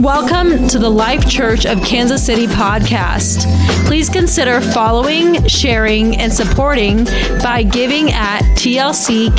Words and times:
Welcome 0.00 0.66
to 0.68 0.78
the 0.78 0.88
Life 0.88 1.28
Church 1.28 1.66
of 1.66 1.82
Kansas 1.82 2.24
City 2.24 2.46
podcast. 2.46 3.44
Please 3.86 4.08
consider 4.08 4.62
following, 4.62 5.46
sharing, 5.46 6.16
and 6.16 6.32
supporting 6.32 7.04
by 7.42 7.62
giving 7.64 8.10
at 8.10 8.40
tlckcmo.com. 8.56 9.30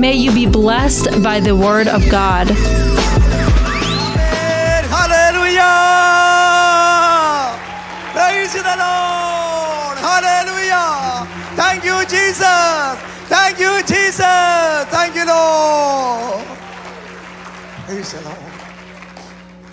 May 0.00 0.14
you 0.14 0.34
be 0.34 0.46
blessed 0.46 1.22
by 1.22 1.38
the 1.38 1.54
word 1.54 1.86
of 1.86 2.10
God. 2.10 2.48
Hallelujah! 4.90 5.62
Praise 8.10 8.52
the 8.52 8.62
Lord! 8.62 9.96
Hallelujah! 9.96 11.24
Thank 11.54 11.84
you, 11.84 12.04
Jesus! 12.06 12.98
Thank 13.28 13.60
you, 13.60 13.80
Jesus! 13.82 13.99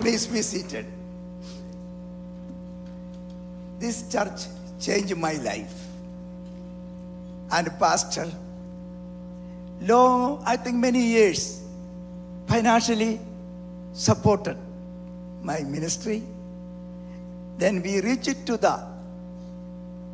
Please 0.07 0.25
be 0.25 0.41
seated. 0.41 0.85
This 3.77 4.07
church 4.09 4.45
changed 4.79 5.17
my 5.17 5.33
life. 5.33 5.73
And 7.51 7.67
pastor, 7.77 8.31
long, 9.81 10.41
I 10.45 10.55
think 10.55 10.77
many 10.77 11.01
years, 11.01 11.61
financially 12.47 13.19
supported 13.91 14.55
my 15.41 15.59
ministry. 15.63 16.23
Then 17.57 17.83
we 17.83 17.99
reached 17.99 18.45
to 18.45 18.55
the 18.55 18.87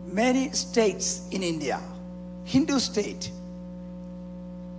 many 0.07 0.49
states 0.53 1.27
in 1.29 1.43
India, 1.43 1.79
Hindu 2.45 2.79
state, 2.79 3.29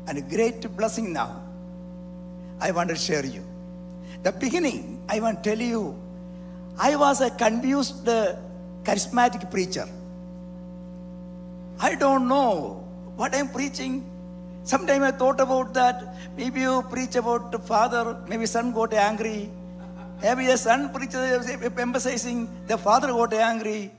and 0.09 0.19
a 0.19 0.23
great 0.23 0.69
blessing 0.77 1.13
now. 1.13 1.41
I 2.61 2.73
want 2.73 2.89
to 2.89 2.97
share 2.97 3.25
you. 3.25 3.54
The 4.25 4.33
beginning, 4.33 5.05
I 5.07 5.21
want 5.21 5.45
to 5.45 5.51
tell 5.51 5.61
you, 5.61 6.01
I 6.79 6.97
was 6.97 7.21
a 7.21 7.31
confused 7.31 8.09
uh, 8.09 8.37
charismatic 8.83 9.51
preacher. 9.51 9.87
I 11.79 11.95
don't 11.95 12.27
know 12.27 12.89
what 13.17 13.35
I'm 13.35 13.51
preaching. 13.51 14.03
Sometimes 14.63 15.05
I 15.05 15.11
thought 15.11 15.41
about 15.41 15.75
that. 15.75 16.17
Maybe 16.39 16.63
you 16.63 16.83
preach 16.89 17.17
about 17.17 17.53
the 17.53 17.59
father, 17.59 18.17
maybe 18.27 18.47
son 18.47 18.73
got 18.73 18.95
angry. 18.95 19.51
Maybe 20.23 20.47
the 20.47 20.57
son 20.57 20.91
preaches 20.95 21.51
emphasizing 21.87 22.49
the 22.67 22.79
father 22.79 23.09
got 23.09 23.35
angry. 23.35 23.93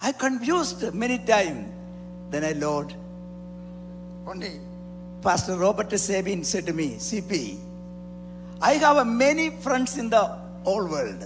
I 0.00 0.12
confused 0.12 0.94
many 0.94 1.18
times. 1.18 1.72
Then 2.30 2.44
I 2.44 2.52
Lord. 2.52 2.94
One 4.22 4.38
day, 4.38 4.60
Pastor 5.22 5.56
Robert 5.56 5.90
Sabin 5.98 6.44
said 6.44 6.66
to 6.66 6.72
me, 6.72 6.94
CP, 6.98 7.58
I 8.62 8.74
have 8.74 9.04
many 9.04 9.50
friends 9.50 9.98
in 9.98 10.08
the 10.08 10.22
whole 10.62 10.86
world. 10.86 11.24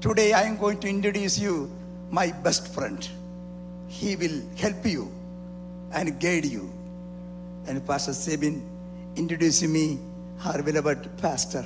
Today 0.00 0.32
I 0.32 0.42
am 0.42 0.56
going 0.58 0.78
to 0.78 0.88
introduce 0.88 1.40
you 1.40 1.68
my 2.08 2.30
best 2.30 2.72
friend. 2.72 3.06
He 3.88 4.14
will 4.14 4.42
help 4.56 4.86
you 4.86 5.10
and 5.92 6.20
guide 6.20 6.44
you. 6.44 6.72
And 7.66 7.84
Pastor 7.84 8.12
Sabin 8.12 8.62
introduced 9.16 9.66
me, 9.66 9.98
our 10.44 10.62
beloved 10.62 11.16
pastor. 11.16 11.64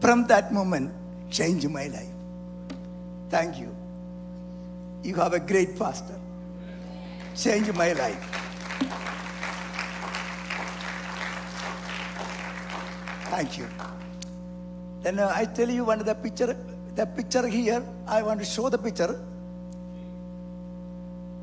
From 0.00 0.26
that 0.26 0.52
moment, 0.52 0.92
changed 1.30 1.70
my 1.70 1.86
life. 1.86 2.08
Thank 3.30 3.58
you. 3.58 3.72
You 5.04 5.14
have 5.14 5.34
a 5.34 5.40
great 5.40 5.78
pastor. 5.78 6.18
Changed 7.36 7.72
my 7.74 7.92
life. 7.92 8.47
Thank 13.30 13.58
you. 13.58 13.68
Then 15.02 15.18
uh, 15.18 15.32
I 15.34 15.44
tell 15.44 15.68
you 15.68 15.84
one 15.84 16.00
of 16.00 16.06
the 16.06 16.14
picture, 16.14 16.56
the 16.94 17.06
picture 17.06 17.46
here, 17.46 17.82
I 18.06 18.22
want 18.22 18.40
to 18.40 18.46
show 18.46 18.68
the 18.68 18.78
picture. 18.78 19.20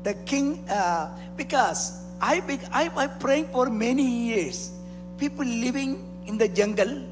The 0.02 0.14
king, 0.26 0.64
uh, 0.68 1.08
because 1.36 2.04
I, 2.20 2.40
be, 2.40 2.58
I, 2.72 2.90
I 2.96 3.06
praying 3.06 3.48
for 3.48 3.70
many 3.70 4.02
years. 4.02 4.72
People 5.18 5.44
living 5.44 6.04
in 6.26 6.38
the 6.38 6.48
jungle 6.48 7.02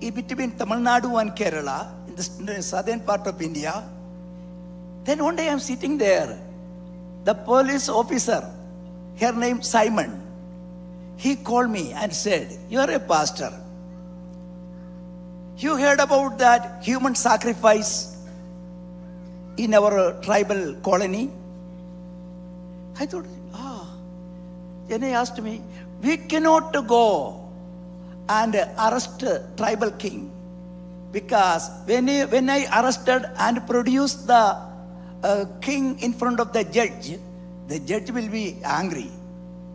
between 0.00 0.52
Tamil 0.52 0.78
Nadu 0.78 1.20
and 1.20 1.32
Kerala, 1.32 1.92
in 2.08 2.46
the 2.46 2.62
southern 2.62 3.00
part 3.00 3.26
of 3.26 3.40
India. 3.40 3.84
Then 5.04 5.22
one 5.22 5.36
day 5.36 5.48
I'm 5.48 5.60
sitting 5.60 5.98
there. 5.98 6.38
The 7.24 7.34
police 7.34 7.88
officer, 7.88 8.50
her 9.18 9.32
name 9.32 9.62
Simon, 9.62 10.20
he 11.16 11.36
called 11.36 11.70
me 11.70 11.92
and 11.92 12.12
said, 12.12 12.58
You 12.68 12.80
are 12.80 12.90
a 12.90 13.00
pastor. 13.00 13.52
You 15.56 15.76
heard 15.76 16.00
about 16.00 16.38
that 16.38 16.82
human 16.82 17.14
sacrifice 17.14 18.16
in 19.56 19.72
our 19.72 20.20
tribal 20.20 20.74
colony? 20.82 21.30
I 22.98 23.06
thought, 23.06 23.26
ah. 23.52 23.88
Then 24.88 25.02
he 25.02 25.10
asked 25.10 25.40
me, 25.40 25.62
we 26.02 26.16
cannot 26.16 26.72
go 26.86 27.48
and 28.28 28.54
arrest 28.54 29.24
tribal 29.56 29.90
king 29.92 30.30
because 31.12 31.70
when, 31.84 32.08
he, 32.08 32.24
when 32.24 32.50
I 32.50 32.66
arrested 32.80 33.24
and 33.38 33.64
produced 33.66 34.26
the 34.26 34.56
uh, 35.22 35.44
king 35.60 35.98
in 36.00 36.12
front 36.12 36.40
of 36.40 36.52
the 36.52 36.64
judge, 36.64 37.16
the 37.68 37.78
judge 37.78 38.10
will 38.10 38.28
be 38.28 38.58
angry. 38.64 39.10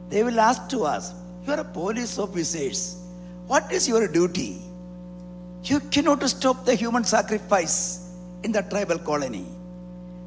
They 0.09 0.23
will 0.23 0.39
ask 0.39 0.68
to 0.69 0.84
us, 0.84 1.13
you 1.47 1.53
are 1.53 1.63
police 1.63 2.19
officers. 2.19 3.01
What 3.47 3.72
is 3.72 3.88
your 3.88 4.07
duty? 4.07 4.62
You 5.63 5.79
cannot 5.79 6.23
stop 6.29 6.65
the 6.65 6.75
human 6.75 7.03
sacrifice 7.03 8.11
in 8.43 8.51
the 8.51 8.61
tribal 8.61 8.99
colony. 8.99 9.45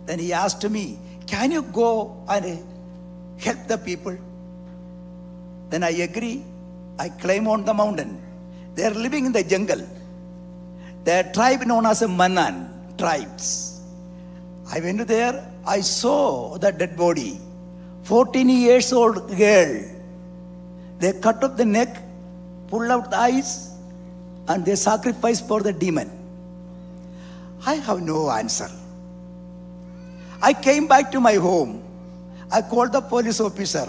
Then 0.06 0.18
he 0.18 0.32
asked 0.32 0.68
me, 0.68 0.98
Can 1.26 1.50
you 1.50 1.62
go 1.62 2.22
and 2.28 2.62
help 3.38 3.66
the 3.66 3.78
people? 3.78 4.16
Then 5.70 5.82
I 5.82 5.90
agree. 5.90 6.44
I 6.98 7.08
climb 7.08 7.48
on 7.48 7.64
the 7.64 7.72
mountain. 7.72 8.20
They 8.74 8.84
are 8.84 8.94
living 8.94 9.26
in 9.26 9.32
the 9.32 9.42
jungle. 9.42 9.86
The 11.04 11.30
tribe 11.34 11.62
known 11.62 11.86
as 11.86 12.02
Mannan 12.02 12.96
tribes. 12.98 13.80
I 14.70 14.80
went 14.80 15.06
there. 15.08 15.50
I 15.66 15.80
saw 15.80 16.58
the 16.58 16.72
dead 16.72 16.96
body. 16.96 17.40
14 18.04 18.48
years 18.48 18.92
old 18.92 19.36
girl. 19.36 19.82
They 20.98 21.12
cut 21.14 21.42
off 21.42 21.56
the 21.56 21.64
neck, 21.64 22.00
pull 22.68 22.90
out 22.92 23.10
the 23.10 23.18
eyes, 23.18 23.71
and 24.48 24.64
they 24.64 24.74
sacrifice 24.74 25.40
for 25.40 25.60
the 25.60 25.72
demon. 25.72 26.10
I 27.64 27.74
have 27.74 28.02
no 28.02 28.30
answer. 28.30 28.68
I 30.40 30.52
came 30.52 30.88
back 30.88 31.12
to 31.12 31.20
my 31.20 31.34
home. 31.34 31.84
I 32.50 32.62
called 32.62 32.92
the 32.92 33.00
police 33.00 33.40
officer 33.40 33.86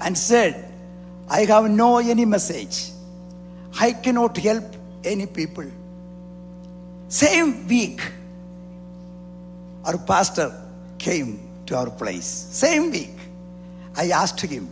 and 0.00 0.16
said, 0.16 0.72
I 1.28 1.44
have 1.46 1.70
no 1.70 1.98
any 1.98 2.24
message. 2.24 2.90
I 3.78 3.92
cannot 3.92 4.36
help 4.36 4.64
any 5.04 5.26
people. 5.26 5.64
Same 7.08 7.66
week, 7.66 8.00
our 9.84 9.96
pastor 9.96 10.52
came 10.98 11.40
to 11.66 11.76
our 11.76 11.90
place. 11.90 12.26
Same 12.26 12.90
week, 12.90 13.16
I 13.96 14.10
asked 14.10 14.40
him, 14.40 14.68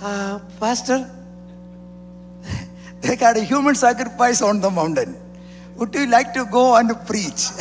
uh, 0.00 0.40
Pastor, 0.58 1.08
they 3.02 3.16
got 3.16 3.36
a 3.36 3.42
human 3.42 3.74
sacrifice 3.74 4.40
on 4.40 4.60
the 4.60 4.70
mountain. 4.70 5.16
Would 5.76 5.94
you 5.94 6.06
like 6.06 6.32
to 6.34 6.44
go 6.46 6.76
and 6.76 6.90
preach? 7.06 7.48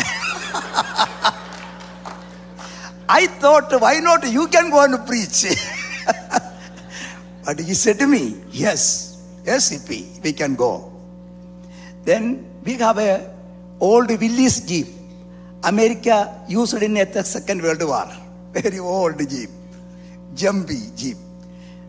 I 3.09 3.27
thought, 3.27 3.71
why 3.81 3.99
not? 3.99 4.31
You 4.31 4.47
can 4.47 4.69
go 4.69 4.83
and 4.83 5.05
preach. 5.05 5.45
but 7.45 7.59
he 7.59 7.73
said 7.73 7.99
to 7.99 8.07
me, 8.07 8.41
Yes, 8.51 9.21
yes, 9.43 9.71
CP, 9.71 10.23
we 10.23 10.31
can 10.31 10.55
go. 10.55 10.93
Then 12.05 12.45
we 12.63 12.75
have 12.75 12.97
a 12.97 13.33
old 13.79 14.09
Willys 14.09 14.61
Jeep. 14.61 14.87
America 15.63 16.41
used 16.47 16.81
in 16.81 16.93
the 16.93 17.23
Second 17.23 17.61
World 17.61 17.83
War. 17.83 18.09
Very 18.53 18.79
old 18.79 19.17
Jeep. 19.29 19.49
Jumpy 20.33 20.91
Jeep. 20.95 21.17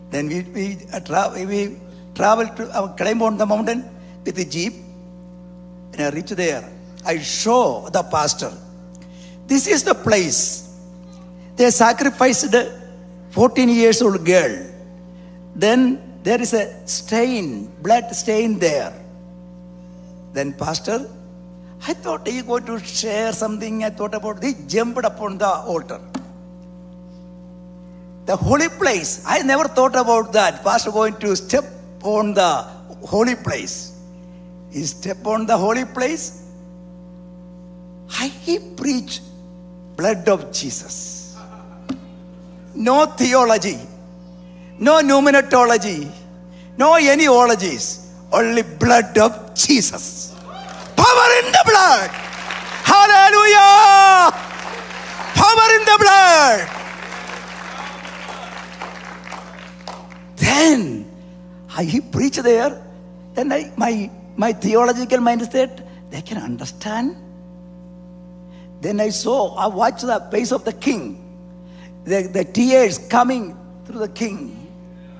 Then 0.09 0.27
we, 0.27 0.41
we, 0.41 0.77
uh, 0.91 1.45
we 1.45 1.77
travel 2.15 2.47
to 2.47 2.63
uh, 2.69 2.87
climb 2.95 3.21
on 3.21 3.37
the 3.37 3.45
mountain 3.45 3.83
with 4.25 4.35
the 4.35 4.45
jeep 4.45 4.73
and 5.93 6.01
I 6.01 6.09
reach 6.09 6.31
there. 6.31 6.69
I 7.05 7.19
show 7.19 7.89
the 7.91 8.03
pastor. 8.03 8.51
This 9.47 9.67
is 9.67 9.83
the 9.83 9.93
place. 9.93 10.77
They 11.55 11.69
sacrificed 11.69 12.53
a 12.53 12.81
14 13.31 13.69
years 13.69 14.01
old 14.01 14.25
girl. 14.25 14.55
Then 15.55 16.19
there 16.23 16.41
is 16.41 16.53
a 16.53 16.87
stain, 16.87 17.67
blood 17.81 18.09
stain 18.15 18.57
there. 18.57 18.93
Then 20.31 20.53
pastor, 20.53 21.09
I 21.85 21.93
thought 21.93 22.27
he 22.27 22.41
going 22.41 22.65
to 22.65 22.79
share 22.79 23.33
something. 23.33 23.83
I 23.83 23.89
thought 23.89 24.15
about 24.15 24.41
he 24.43 24.53
jumped 24.67 25.03
upon 25.05 25.37
the 25.37 25.47
altar. 25.47 25.99
The 28.25 28.35
holy 28.35 28.69
place. 28.69 29.23
I 29.27 29.39
never 29.39 29.67
thought 29.67 29.95
about 29.95 30.31
that. 30.33 30.63
Pastor 30.63 30.91
going 30.91 31.17
to 31.17 31.35
step 31.35 31.65
on 32.03 32.33
the 32.33 32.63
holy 33.07 33.35
place. 33.35 33.99
He 34.69 34.83
step 34.83 35.25
on 35.25 35.45
the 35.45 35.57
holy 35.57 35.85
place. 35.85 36.41
He 38.43 38.59
preach 38.59 39.21
blood 39.95 40.27
of 40.27 40.51
Jesus. 40.51 41.37
No 42.75 43.05
theology, 43.05 43.79
no 44.79 45.01
numinatology, 45.01 46.11
no 46.77 46.95
any 46.95 47.27
ologies, 47.27 48.11
only 48.33 48.63
blood 48.63 49.17
of 49.17 49.53
Jesus. 49.55 50.35
Power 50.97 51.29
in 51.39 51.51
the 51.51 51.63
blood. 51.65 52.09
Hallelujah. 52.83 54.31
Power 55.39 55.69
in 55.77 55.85
the 55.85 55.97
blood. 56.03 56.69
Then 60.35 61.02
He 61.81 62.01
preach 62.01 62.37
there. 62.37 62.81
Then 63.33 63.51
I, 63.51 63.71
my 63.75 64.11
my 64.35 64.53
theological 64.53 65.19
mindset, 65.19 65.85
they 66.09 66.21
can 66.21 66.37
understand. 66.37 67.17
Then 68.81 68.99
I 68.99 69.09
saw, 69.09 69.55
I 69.55 69.67
watched 69.67 70.01
the 70.01 70.19
face 70.31 70.51
of 70.51 70.65
the 70.65 70.73
king. 70.73 71.19
The, 72.03 72.23
the 72.23 72.43
tears 72.43 72.97
coming 72.97 73.57
through 73.85 73.99
the 73.99 74.09
king. 74.09 74.67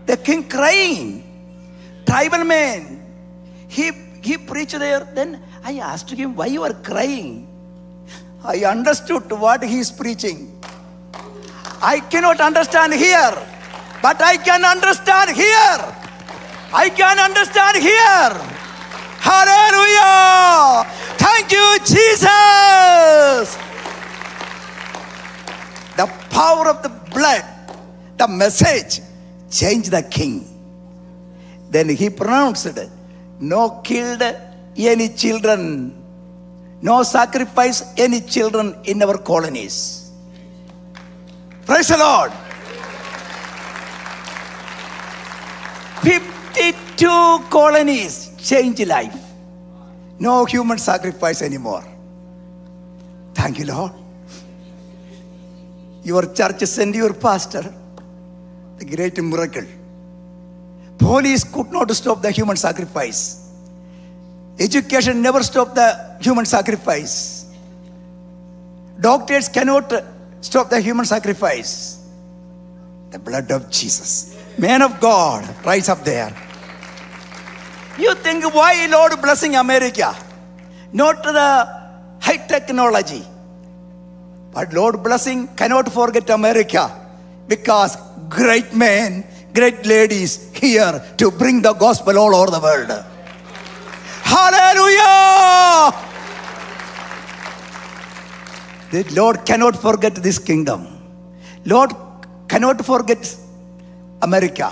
The 0.06 0.18
king 0.18 0.50
crying. 0.50 1.24
Tribal 2.06 2.44
man. 2.44 3.06
He 3.68 3.92
he 4.22 4.38
preached 4.38 4.78
there. 4.78 5.08
Then 5.14 5.42
I 5.64 5.80
asked 5.80 6.10
him, 6.12 6.36
why 6.36 6.48
you 6.48 6.64
are 6.64 6.74
crying? 6.74 7.48
I 8.44 8.66
understood 8.66 9.32
what 9.32 9.64
he 9.64 9.80
is 9.80 9.92
preaching. 9.92 10.60
I 11.82 12.00
cannot 12.02 12.42
understand 12.42 12.94
here, 12.94 13.34
but 14.02 14.22
I 14.22 14.38
can 14.38 14.64
understand 14.66 15.32
here. 15.32 16.03
I 16.74 16.90
can 16.90 17.20
understand 17.20 17.78
here. 17.78 18.34
Hallelujah. 19.22 20.84
Thank 21.22 21.52
you, 21.52 21.78
Jesus. 21.86 23.46
The 25.96 26.08
power 26.32 26.68
of 26.70 26.82
the 26.82 26.90
blood, 27.14 27.46
the 28.18 28.28
message 28.28 29.02
changed 29.52 29.92
the 29.92 30.02
king. 30.02 30.50
Then 31.70 31.90
he 31.90 32.10
pronounced, 32.10 32.80
No 33.40 33.82
killed 33.84 34.24
any 34.76 35.10
children, 35.10 35.94
no 36.82 37.04
sacrifice 37.04 37.94
any 37.98 38.20
children 38.22 38.76
in 38.84 39.04
our 39.04 39.20
colonies. 39.20 40.12
Praise 41.66 41.88
the 41.90 41.98
Lord. 41.98 42.34
52 46.54 47.50
colonies 47.50 48.32
change 48.38 48.86
life. 48.86 49.16
No 50.20 50.46
human 50.46 50.78
sacrifice 50.78 51.42
anymore. 51.42 51.84
Thank 53.34 53.60
you, 53.60 53.66
Lord. 53.66 53.92
Your 56.04 56.34
church 56.34 56.62
sent 56.66 56.96
your 56.96 57.14
pastor 57.14 57.74
the 58.78 58.86
great 58.86 59.18
miracle. 59.22 59.66
Police 60.98 61.44
could 61.44 61.72
not 61.72 61.92
stop 61.92 62.22
the 62.22 62.32
human 62.32 62.56
sacrifice. 62.56 63.52
Education 64.60 65.22
never 65.22 65.42
stopped 65.44 65.76
the 65.76 66.18
human 66.22 66.46
sacrifice. 66.46 67.52
Doctors 69.00 69.50
cannot 69.50 69.92
stop 70.42 70.70
the 70.70 70.80
human 70.80 71.06
sacrifice. 71.06 72.08
The 73.10 73.20
blood 73.20 73.52
of 73.52 73.70
Jesus. 73.70 74.33
Man 74.58 74.82
of 74.82 75.00
God, 75.00 75.44
rise 75.66 75.90
up 75.90 76.04
there. 76.04 76.36
You 77.98 78.16
think 78.16 78.54
why 78.54 78.88
Lord 78.88 79.22
blessing 79.22 79.56
America? 79.56 80.16
Not 80.92 81.24
the 81.24 81.68
high 82.20 82.38
technology. 82.38 83.24
But 84.52 84.74
Lord 84.74 85.04
blessing 85.04 85.48
cannot 85.56 85.92
forget 85.92 86.30
America 86.30 86.92
because 87.48 87.98
great 88.30 88.74
men, 88.74 89.26
great 89.54 89.86
ladies 89.86 90.52
here 90.54 91.04
to 91.18 91.32
bring 91.32 91.62
the 91.62 91.74
gospel 91.74 92.18
all 92.18 92.36
over 92.36 92.52
the 92.52 92.60
world. 92.60 93.06
Hallelujah! 94.24 95.94
The 98.92 99.04
Lord 99.16 99.46
cannot 99.46 99.76
forget 99.76 100.16
this 100.16 100.38
kingdom. 100.38 100.88
Lord 101.66 101.92
cannot 102.48 102.86
forget 102.86 103.38
America 104.28 104.72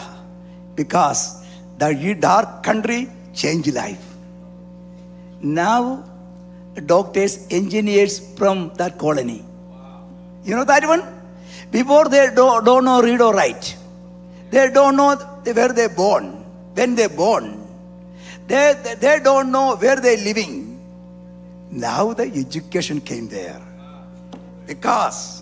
because 0.75 1.45
the 1.77 2.15
dark 2.19 2.63
country 2.63 3.09
changed 3.33 3.73
life. 3.73 4.05
Now, 5.41 6.03
doctors, 6.85 7.47
engineers 7.49 8.19
from 8.37 8.71
that 8.75 8.97
colony. 8.97 9.43
You 10.43 10.55
know 10.55 10.63
that 10.63 10.85
one? 10.87 11.03
Before 11.71 12.05
they 12.09 12.29
don't, 12.33 12.63
don't 12.63 12.85
know 12.85 13.01
read 13.01 13.21
or 13.21 13.33
write. 13.33 13.75
They 14.49 14.69
don't 14.69 14.95
know 14.95 15.15
where 15.15 15.73
they 15.73 15.87
born, 15.87 16.25
when 16.73 16.95
they 16.95 17.07
born. 17.07 17.67
They, 18.47 18.75
they, 18.83 18.95
they 18.95 19.19
don't 19.19 19.51
know 19.51 19.75
where 19.75 19.95
they 19.95 20.17
living. 20.17 20.79
Now 21.71 22.13
the 22.13 22.23
education 22.23 22.99
came 23.01 23.27
there. 23.29 23.61
Because 24.67 25.41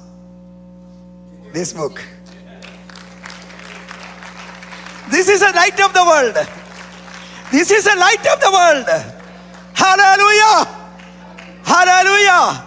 this 1.53 1.73
book. 1.73 2.01
This 5.09 5.27
is 5.27 5.41
a 5.41 5.51
light 5.51 5.79
of 5.81 5.93
the 5.93 6.03
world. 6.03 6.35
This 7.51 7.71
is 7.71 7.85
a 7.87 7.95
light 7.95 8.25
of 8.31 8.39
the 8.39 8.51
world. 8.51 8.87
Hallelujah. 9.73 10.67
Hallelujah. 11.63 12.63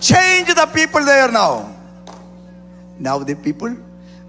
Change 0.00 0.48
the 0.54 0.66
people 0.74 1.04
there 1.04 1.30
now. 1.30 1.74
Now 2.98 3.18
the 3.18 3.36
people 3.36 3.76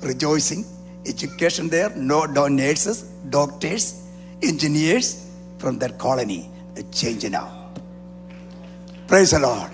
rejoicing. 0.02 0.66
Education 1.06 1.70
there, 1.70 1.90
no, 1.96 2.26
no 2.26 2.48
nurses, 2.48 3.04
doctors, 3.30 4.04
engineers 4.44 5.32
from 5.58 5.80
that 5.80 5.98
colony. 5.98 6.50
A 6.76 6.84
change 6.84 7.24
now. 7.30 7.72
Praise 9.08 9.32
the 9.32 9.40
Lord. 9.40 9.72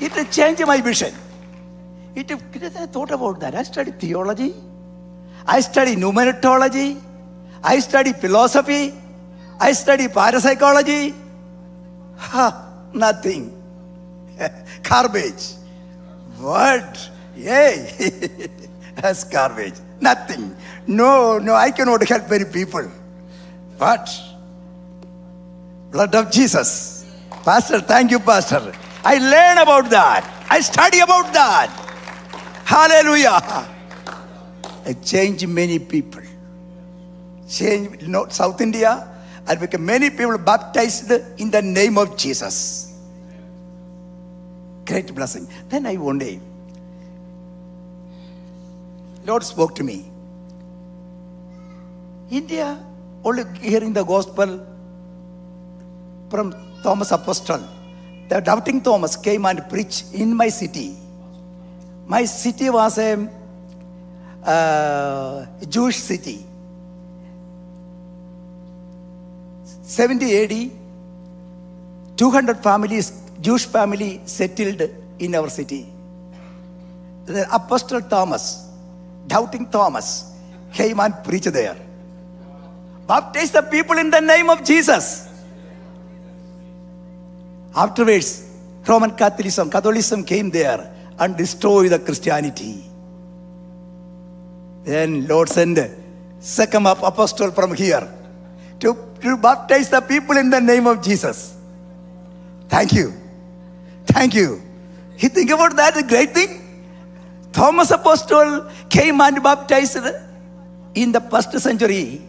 It 0.00 0.30
changed 0.30 0.64
my 0.66 0.80
vision. 0.80 1.12
It, 2.14 2.30
I 2.32 2.86
thought 2.86 3.10
about 3.10 3.40
that. 3.40 3.54
I 3.54 3.62
studied 3.62 4.00
theology. 4.00 4.54
I 5.46 5.60
studied 5.60 5.98
numerology. 5.98 7.00
I 7.62 7.78
studied 7.80 8.16
philosophy. 8.16 8.94
I 9.60 9.72
studied 9.72 10.12
parapsychology. 10.12 11.14
Ha, 12.16 12.68
nothing. 12.92 13.62
garbage. 14.82 15.54
What? 16.38 17.10
Yay. 17.36 18.48
That's 18.96 19.24
garbage. 19.24 19.74
Nothing. 20.00 20.56
No, 20.86 21.38
no, 21.38 21.54
I 21.54 21.70
cannot 21.70 22.06
help 22.08 22.28
many 22.30 22.44
people. 22.44 22.90
But 23.78 24.10
blood 25.90 26.14
of 26.14 26.30
Jesus. 26.30 27.06
Pastor, 27.44 27.80
thank 27.80 28.10
you, 28.10 28.18
Pastor. 28.18 28.72
I 29.04 29.18
learn 29.18 29.58
about 29.58 29.90
that. 29.90 30.46
I 30.50 30.60
study 30.60 31.00
about 31.00 31.32
that. 31.32 31.89
Hallelujah. 32.70 33.66
I 34.86 34.92
changed 35.04 35.48
many 35.48 35.80
people. 35.80 36.22
Change 37.48 38.02
you 38.02 38.06
know, 38.06 38.28
South 38.28 38.60
India. 38.60 39.08
I 39.44 39.56
become 39.56 39.84
many 39.84 40.08
people 40.08 40.38
baptized 40.38 41.10
in 41.40 41.50
the 41.50 41.60
name 41.60 41.98
of 41.98 42.16
Jesus. 42.16 42.94
Great 44.84 45.12
blessing. 45.12 45.48
Then 45.68 45.84
I 45.84 45.96
one 45.96 46.18
day, 46.18 46.38
Lord 49.26 49.42
spoke 49.42 49.74
to 49.74 49.82
me. 49.82 50.08
India, 52.30 52.78
only 53.24 53.46
hearing 53.58 53.92
the 53.92 54.04
gospel 54.04 54.64
from 56.30 56.54
Thomas 56.84 57.10
Apostle. 57.10 57.68
The 58.28 58.38
doubting 58.38 58.80
Thomas 58.80 59.16
came 59.16 59.44
and 59.44 59.68
preached 59.68 60.14
in 60.14 60.36
my 60.36 60.50
city. 60.50 60.99
My 62.10 62.24
city 62.24 62.68
was 62.70 62.98
a 62.98 63.30
uh, 64.42 65.46
Jewish 65.68 65.98
city. 65.98 66.44
70 69.82 70.42
AD, 70.42 70.70
200 72.16 72.56
families, 72.64 73.22
Jewish 73.40 73.66
family 73.66 74.22
settled 74.24 74.82
in 75.20 75.36
our 75.36 75.48
city. 75.48 75.86
The 77.26 77.46
Apostle 77.54 78.02
Thomas, 78.02 78.68
doubting 79.28 79.68
Thomas, 79.70 80.32
came 80.72 80.98
and 80.98 81.14
preached 81.22 81.52
there. 81.52 81.76
Baptize 83.06 83.52
the 83.52 83.62
people 83.62 83.98
in 83.98 84.10
the 84.10 84.20
name 84.20 84.50
of 84.50 84.64
Jesus. 84.64 85.28
Afterwards, 87.72 88.50
Roman 88.84 89.12
Catholicism, 89.12 89.70
Catholicism 89.70 90.24
came 90.24 90.50
there 90.50 90.96
and 91.20 91.36
destroy 91.36 91.88
the 91.88 91.98
Christianity. 91.98 92.84
Then 94.84 95.26
Lord 95.26 95.48
sent 95.48 95.78
second 96.40 96.86
ap- 96.86 97.02
apostle 97.02 97.50
from 97.52 97.74
here 97.74 98.12
to, 98.80 98.96
to 99.20 99.36
baptize 99.36 99.90
the 99.90 100.00
people 100.00 100.36
in 100.38 100.50
the 100.50 100.60
name 100.60 100.86
of 100.86 101.02
Jesus. 101.02 101.56
Thank 102.68 102.92
you. 102.92 103.12
Thank 104.06 104.34
you. 104.34 104.62
You 105.18 105.28
think 105.28 105.50
about 105.50 105.76
that, 105.76 105.96
a 105.98 106.02
great 106.02 106.30
thing? 106.30 106.56
Thomas 107.52 107.90
Apostle 107.90 108.70
came 108.88 109.20
and 109.20 109.42
baptized 109.42 109.98
in 110.94 111.12
the 111.12 111.20
first 111.20 111.52
century 111.60 112.22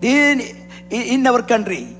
in, 0.00 0.40
in 0.90 1.26
our 1.26 1.42
country. 1.42 1.96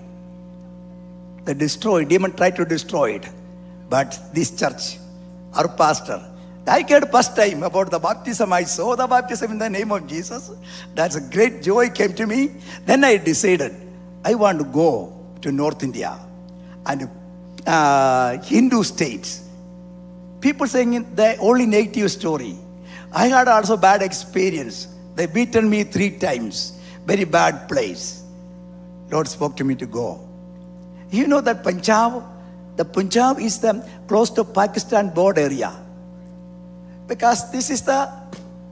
They 1.45 1.55
destroyed, 1.55 2.09
demon 2.09 2.33
tried 2.33 2.57
to 2.57 2.65
destroy 2.65 3.17
it. 3.17 3.29
But 3.91 4.19
this 4.33 4.57
church, 4.57 4.99
our 5.55 5.69
pastor, 5.69 6.23
I 6.67 6.85
heard 6.89 7.11
first 7.11 7.35
time 7.35 7.63
about 7.63 7.91
the 7.91 7.99
baptism. 7.99 8.53
I 8.53 8.65
saw 8.65 8.95
the 8.95 9.07
baptism 9.07 9.51
in 9.53 9.59
the 9.59 9.69
name 9.69 9.91
of 9.91 10.07
Jesus. 10.07 10.51
That's 10.95 11.17
a 11.17 11.21
great 11.21 11.63
joy 11.63 11.91
came 11.91 12.15
to 12.15 12.27
me. 12.27 12.53
Then 12.85 13.05
I 13.05 13.17
decided 13.17 13.75
I 14.25 14.35
want 14.35 14.59
to 14.59 14.65
go 14.65 15.13
to 15.43 15.51
North 15.51 15.83
India 15.83 16.19
and 16.87 17.11
uh, 17.67 18.39
Hindu 18.39 18.83
states. 18.85 19.49
People 20.41 20.67
saying 20.67 21.15
the 21.15 21.37
only 21.39 21.67
negative 21.67 22.11
story. 22.11 22.57
I 23.13 23.27
had 23.27 23.49
also 23.49 23.77
bad 23.77 24.03
experience. 24.03 24.89
They 25.17 25.27
beaten 25.27 25.69
me 25.69 25.85
three 25.85 26.19
times. 26.19 26.79
Very 27.07 27.25
bad 27.25 27.69
place. 27.69 28.23
Lord 29.11 29.29
spoke 29.29 29.57
to 29.57 29.65
me 29.65 29.75
to 29.77 29.87
go. 29.87 30.29
You 31.11 31.27
know 31.27 31.41
that 31.43 31.63
Punjab, 31.63 32.23
the 32.77 32.85
Punjab 32.85 33.39
is 33.39 33.59
the 33.59 33.85
close 34.09 34.31
to 34.31 34.45
Pakistan 34.45 35.11
border 35.11 35.43
area. 35.43 35.73
Because 37.07 37.51
this 37.53 37.71
is 37.71 37.83
the 37.83 38.09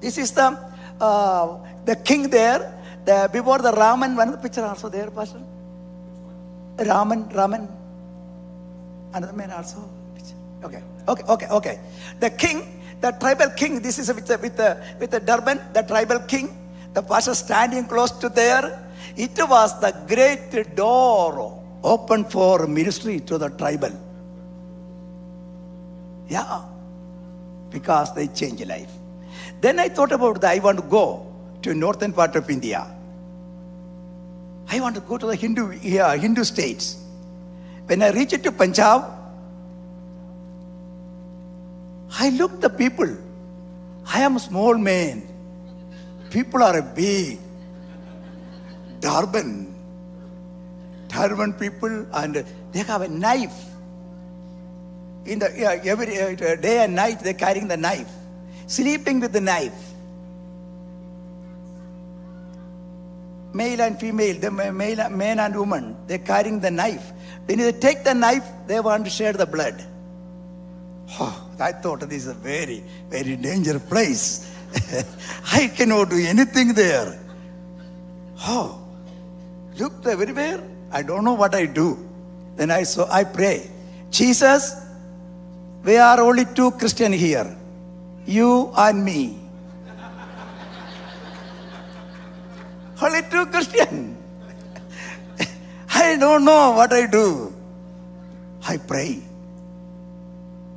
this 0.00 0.16
is 0.16 0.32
the 0.32 0.56
uh, 1.00 1.58
the 1.84 1.96
king 1.96 2.30
there. 2.30 2.76
The 3.04 3.28
before 3.32 3.58
the 3.58 3.72
Raman, 3.72 4.16
one 4.16 4.28
of 4.28 4.34
the 4.36 4.42
picture 4.42 4.64
also 4.64 4.88
there, 4.88 5.10
Pastor. 5.10 5.40
Raman, 6.78 7.28
Raman. 7.30 7.68
Another 9.12 9.32
man 9.32 9.50
also. 9.50 9.88
Okay, 10.62 10.82
okay, 11.08 11.24
okay, 11.24 11.46
okay. 11.48 11.80
The 12.20 12.30
king, 12.30 12.82
the 13.00 13.12
tribal 13.12 13.48
king, 13.50 13.80
this 13.80 13.98
is 13.98 14.12
with 14.12 14.26
the, 14.26 14.36
with 14.38 14.56
the, 14.56 14.76
with 14.98 15.10
the 15.10 15.20
turban, 15.20 15.58
the 15.72 15.82
tribal 15.82 16.18
king, 16.20 16.56
the 16.92 17.02
pastor 17.02 17.34
standing 17.34 17.86
close 17.86 18.10
to 18.20 18.28
there. 18.28 18.78
It 19.16 19.38
was 19.48 19.80
the 19.80 19.92
great 20.06 20.76
door 20.76 21.59
open 21.82 22.24
for 22.24 22.66
ministry 22.66 23.20
to 23.20 23.38
the 23.38 23.48
tribal. 23.50 23.92
Yeah, 26.28 26.62
because 27.70 28.14
they 28.14 28.28
change 28.28 28.64
life. 28.64 28.90
Then 29.60 29.78
I 29.78 29.88
thought 29.88 30.12
about 30.12 30.40
that. 30.42 30.56
I 30.56 30.58
want 30.60 30.78
to 30.78 30.84
go 30.84 31.26
to 31.62 31.74
northern 31.74 32.12
part 32.12 32.36
of 32.36 32.48
India. 32.48 32.86
I 34.68 34.80
want 34.80 34.94
to 34.94 35.00
go 35.00 35.18
to 35.18 35.26
the 35.26 35.34
Hindu, 35.34 35.72
yeah, 35.82 36.16
Hindu 36.16 36.44
states. 36.44 37.02
When 37.86 38.02
I 38.02 38.10
reached 38.10 38.42
to 38.44 38.52
Punjab, 38.52 39.04
I 42.18 42.30
looked 42.30 42.60
the 42.60 42.70
people. 42.70 43.16
I 44.06 44.20
am 44.20 44.36
a 44.36 44.40
small 44.40 44.76
man. 44.76 45.26
People 46.30 46.62
are 46.62 46.80
big. 46.82 47.38
Durban. 49.00 49.69
Durban 51.10 51.54
people, 51.54 52.06
and 52.14 52.44
they 52.72 52.78
have 52.80 53.02
a 53.02 53.08
knife. 53.08 53.66
In 55.26 55.38
the 55.38 55.52
yeah, 55.56 55.80
every 55.84 56.18
uh, 56.18 56.56
day 56.56 56.84
and 56.84 56.94
night, 56.94 57.20
they're 57.20 57.34
carrying 57.34 57.68
the 57.68 57.76
knife, 57.76 58.10
sleeping 58.66 59.20
with 59.20 59.32
the 59.32 59.40
knife. 59.40 59.74
Male 63.52 63.80
and 63.80 63.98
female, 63.98 64.38
the 64.38 64.50
male, 64.50 65.10
man 65.10 65.40
and 65.40 65.56
woman, 65.56 65.96
they're 66.06 66.18
carrying 66.18 66.60
the 66.60 66.70
knife. 66.70 67.12
When 67.46 67.58
they 67.58 67.72
take 67.72 68.04
the 68.04 68.14
knife, 68.14 68.46
they 68.68 68.78
want 68.78 69.04
to 69.04 69.10
share 69.10 69.32
the 69.32 69.46
blood. 69.46 69.84
Oh, 71.18 71.50
I 71.58 71.72
thought 71.72 72.00
this 72.00 72.22
is 72.22 72.28
a 72.28 72.34
very, 72.34 72.84
very 73.08 73.34
dangerous 73.34 73.82
place. 73.82 74.54
I 75.52 75.66
cannot 75.66 76.10
do 76.10 76.16
anything 76.16 76.74
there. 76.74 77.18
Oh, 78.42 78.80
looked 79.76 80.06
everywhere. 80.06 80.62
I 80.90 81.02
don't 81.02 81.24
know 81.24 81.34
what 81.34 81.54
I 81.54 81.66
do. 81.66 81.98
Then 82.56 82.70
I 82.70 82.82
so 82.82 83.06
I 83.10 83.24
pray, 83.24 83.70
Jesus, 84.10 84.74
we 85.84 85.96
are 85.96 86.20
only 86.20 86.44
two 86.44 86.72
Christian 86.72 87.12
here, 87.12 87.56
you 88.26 88.72
and 88.76 89.04
me. 89.04 89.38
only 93.02 93.22
two 93.30 93.46
Christian. 93.46 94.16
I 95.94 96.16
don't 96.16 96.44
know 96.44 96.72
what 96.72 96.92
I 96.92 97.06
do. 97.06 97.54
I 98.66 98.76
pray. 98.76 99.22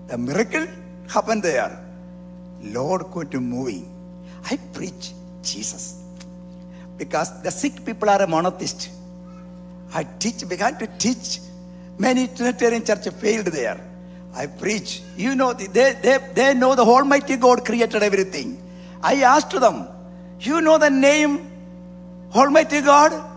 The 0.08 0.17
miracle 0.17 0.67
happened 1.10 1.43
there. 1.43 1.79
Lord 2.62 3.03
going 3.12 3.29
to 3.29 3.41
moving. 3.41 3.89
I 4.46 4.58
preach 4.74 5.12
Jesus. 5.41 6.01
Because 6.98 7.41
the 7.41 7.51
Sikh 7.51 7.84
people 7.84 8.10
are 8.10 8.22
a 8.22 8.27
monotheist. 8.27 8.89
I 9.93 10.03
teach, 10.03 10.47
began 10.47 10.77
to 10.79 10.88
teach. 10.97 11.39
Many 11.97 12.27
Trinitarian 12.27 12.83
church 12.83 13.07
failed 13.09 13.47
there. 13.47 13.79
I 14.33 14.47
preach. 14.47 15.01
You 15.15 15.35
know, 15.35 15.53
they, 15.53 15.93
they, 15.93 16.17
they 16.33 16.53
know 16.55 16.75
the 16.75 16.83
Almighty 16.83 17.38
God 17.38 17.63
created 17.63 18.01
everything. 18.01 18.62
I 19.01 19.21
asked 19.21 19.51
them, 19.51 19.88
you 20.39 20.62
know 20.62 20.77
the 20.77 20.89
name 20.89 21.51
Almighty 22.33 22.81
God? 22.81 23.29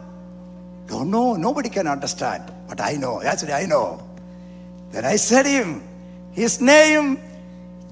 Don't 0.86 1.10
know. 1.10 1.34
Nobody 1.34 1.68
can 1.68 1.86
understand. 1.86 2.50
But 2.68 2.80
I 2.80 2.94
know. 2.94 3.20
Actually, 3.22 3.52
I 3.52 3.66
know. 3.66 4.02
Then 4.90 5.04
I 5.04 5.16
said 5.16 5.44
him, 5.44 5.82
his 6.32 6.60
name, 6.60 7.18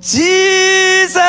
Jesus. 0.01 1.21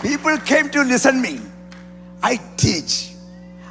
People 0.00 0.38
came 0.38 0.70
to 0.70 0.82
listen 0.82 1.20
me. 1.20 1.40
I 2.22 2.38
teach. 2.56 3.14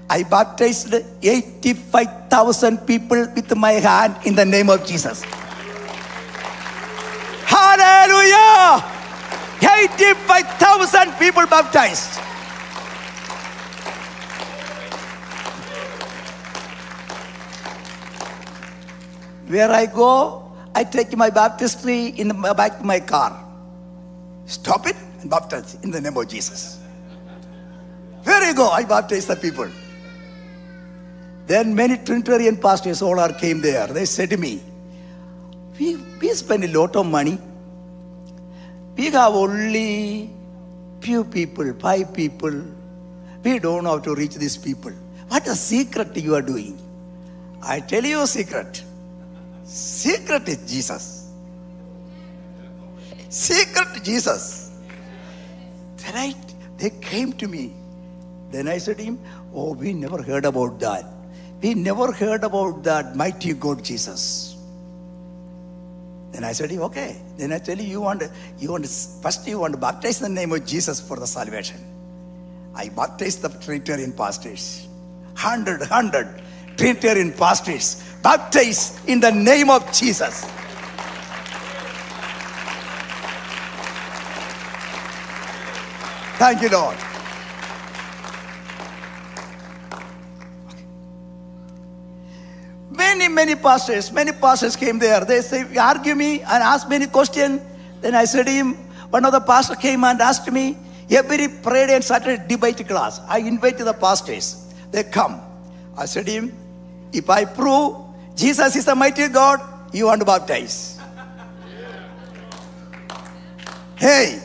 I 0.10 0.24
baptized 0.24 0.94
85,000 1.24 2.86
people 2.86 3.28
with 3.34 3.56
my 3.56 3.74
hand 3.74 4.16
in 4.26 4.36
the 4.36 4.46
name 4.46 4.70
of 4.70 4.86
Jesus. 4.86 5.24
Hallelujah! 7.46 8.84
85,000 9.82 11.14
people 11.18 11.46
baptized. 11.48 12.20
Where 19.48 19.72
I 19.72 19.86
go, 19.86 20.52
I 20.76 20.84
take 20.84 21.16
my 21.16 21.30
baptistry 21.30 22.08
in 22.08 22.30
the 22.30 22.54
back 22.56 22.80
of 22.80 22.86
my 22.86 23.00
car. 23.00 23.38
Stop 24.46 24.88
it 24.88 24.96
and 25.22 25.30
baptize 25.30 25.76
in 25.84 25.92
the 25.92 26.02
name 26.02 26.18
of 26.18 26.28
Jesus. 26.28 26.81
Where 28.24 28.48
you 28.48 28.54
go, 28.54 28.70
I 28.70 28.84
baptize 28.84 29.26
the 29.28 29.36
people. 29.36 29.70
Then 31.48 31.76
many 31.76 31.98
Trinitarian 31.98 32.58
pastors 32.58 33.02
all 33.02 33.20
are 33.20 33.34
came 33.34 33.62
there. 33.62 33.88
They 33.88 34.06
said 34.06 34.30
to 34.30 34.38
me, 34.38 34.62
we, 35.78 35.96
we 35.96 36.30
spend 36.30 36.64
a 36.64 36.68
lot 36.80 36.96
of 36.96 37.06
money. 37.06 37.40
We 38.96 39.06
have 39.06 39.34
only 39.34 40.30
few 41.00 41.24
people, 41.24 41.74
five 41.80 42.14
people. 42.14 42.64
We 43.44 43.60
don't 43.60 43.84
know 43.84 43.92
how 43.92 44.00
to 44.00 44.14
reach 44.14 44.36
these 44.36 44.58
people. 44.58 44.92
What 45.28 45.48
a 45.48 45.56
secret 45.56 46.16
you 46.16 46.36
are 46.36 46.42
doing. 46.42 46.80
I 47.64 47.80
tell 47.80 48.04
you 48.04 48.22
a 48.22 48.28
secret. 48.28 48.84
Secret 49.64 50.48
is 50.48 50.72
Jesus. 50.72 51.32
Secret 53.30 54.04
Jesus. 54.04 54.72
I, 56.14 56.36
they 56.78 56.90
came 56.90 57.34
to 57.34 57.48
me. 57.48 57.74
Then 58.52 58.68
I 58.68 58.78
said 58.78 58.98
to 58.98 59.04
him, 59.04 59.20
Oh, 59.54 59.74
we 59.74 59.94
never 59.94 60.22
heard 60.22 60.46
about 60.46 60.80
that. 60.82 61.06
We 61.62 61.74
never 61.74 62.12
heard 62.12 62.44
about 62.44 62.84
that 62.84 63.16
mighty 63.16 63.54
God 63.54 63.84
Jesus. 63.84 64.58
Then 66.32 66.44
I 66.44 66.54
said, 66.54 66.72
him, 66.72 66.82
okay. 66.84 67.22
Then 67.38 67.52
I 67.52 67.60
tell 67.60 67.78
you, 67.78 67.84
you 67.84 68.02
want, 68.02 68.24
you 68.58 68.72
want, 68.72 68.86
first 69.22 69.46
you 69.48 69.60
want 69.60 69.74
to 69.74 69.80
baptize 69.80 70.22
in 70.22 70.34
the 70.34 70.42
name 70.42 70.54
of 70.54 70.66
Jesus 70.66 71.00
for 71.00 71.18
the 71.18 71.28
salvation. 71.28 71.78
I 72.74 72.90
baptized 72.90 73.42
the 73.42 73.50
Trinitarian 73.50 74.14
pastors. 74.14 74.88
Hundred, 75.36 75.82
hundred 75.82 76.42
Trinitarian 76.78 77.34
pastors 77.34 78.04
baptized 78.24 79.08
in 79.08 79.20
the 79.20 79.32
name 79.32 79.70
of 79.70 79.92
Jesus. 79.92 80.46
Thank 86.38 86.62
you, 86.62 86.70
Lord. 86.70 86.98
Many, 93.22 93.36
many 93.36 93.56
pastors, 93.56 94.12
many 94.12 94.32
pastors 94.32 94.76
came 94.76 94.98
there. 94.98 95.24
They 95.24 95.42
say, 95.42 95.78
argue 95.78 96.16
me 96.16 96.42
and 96.42 96.64
ask 96.64 96.90
many 96.90 97.06
questions. 97.06 97.62
Then 98.02 98.16
I 98.16 98.26
said 98.26 98.48
to 98.48 98.52
him, 98.52 98.74
one 99.12 99.26
of 99.26 99.32
the 99.32 99.40
pastors 99.40 99.78
came 99.78 100.04
and 100.04 100.20
asked 100.20 100.52
me, 100.52 100.76
Every 101.08 101.48
Friday 101.48 101.94
and 101.94 102.04
Saturday 102.04 102.44
debate 102.48 102.88
class, 102.88 103.22
I 103.28 103.38
invite 103.38 103.78
the 103.78 103.94
pastors. 103.94 104.74
They 104.90 105.04
come. 105.04 105.40
I 105.96 106.06
said 106.06 106.26
to 106.26 106.32
him, 106.32 106.58
if 107.14 107.30
I 107.30 107.46
prove 107.46 107.96
Jesus 108.36 108.76
is 108.76 108.86
the 108.86 108.96
mighty 108.96 109.28
God, 109.28 109.62
you 109.94 110.08
want 110.08 110.22
to 110.22 110.26
baptize. 110.26 111.00
hey, 113.98 114.42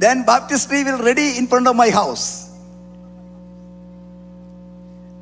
then 0.00 0.24
baptistry 0.24 0.82
will 0.82 0.98
ready 0.98 1.38
in 1.38 1.46
front 1.46 1.68
of 1.68 1.76
my 1.76 1.90
house. 1.90 2.50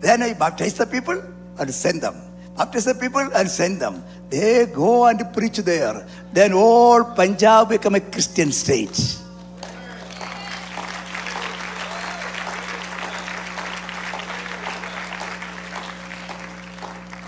Then 0.00 0.22
I 0.22 0.32
baptize 0.32 0.78
the 0.78 0.86
people 0.86 1.22
and 1.58 1.74
send 1.74 2.00
them. 2.00 2.29
Baptize 2.60 2.84
the 2.84 2.94
people 2.94 3.26
and 3.34 3.48
send 3.48 3.80
them. 3.80 4.04
They 4.28 4.66
go 4.66 5.06
and 5.06 5.18
preach 5.32 5.56
there. 5.68 6.06
Then 6.30 6.52
all 6.52 7.02
Punjab 7.02 7.70
become 7.70 7.94
a 7.94 8.00
Christian 8.00 8.52
state. 8.52 8.96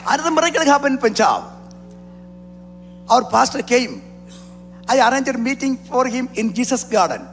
Another 0.07 0.33
miracle 0.39 0.67
happened 0.67 0.97
in 0.97 1.01
Punjab. 1.01 1.45
Our 3.09 3.25
pastor 3.31 3.63
came. 3.63 4.03
I 4.87 4.99
arranged 5.09 5.29
a 5.29 5.39
meeting 5.39 5.79
for 5.79 6.07
him 6.07 6.29
in 6.35 6.53
Jesus 6.53 6.85
Garden. 6.85 7.27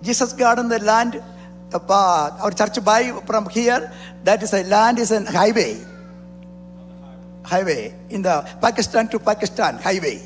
Jesus 0.00 0.32
Garden, 0.32 0.68
the 0.68 0.78
land, 0.78 1.20
uh, 1.72 2.30
our 2.40 2.52
church 2.52 2.84
buy 2.84 3.10
from 3.26 3.48
here, 3.48 3.90
that 4.22 4.44
is 4.44 4.52
a 4.52 4.62
land 4.62 5.00
is 5.00 5.10
a 5.10 5.28
highway. 5.28 5.74
Highway 7.44 7.94
in 8.10 8.22
the 8.22 8.48
Pakistan 8.60 9.08
to 9.08 9.18
Pakistan 9.18 9.76
highway. 9.78 10.20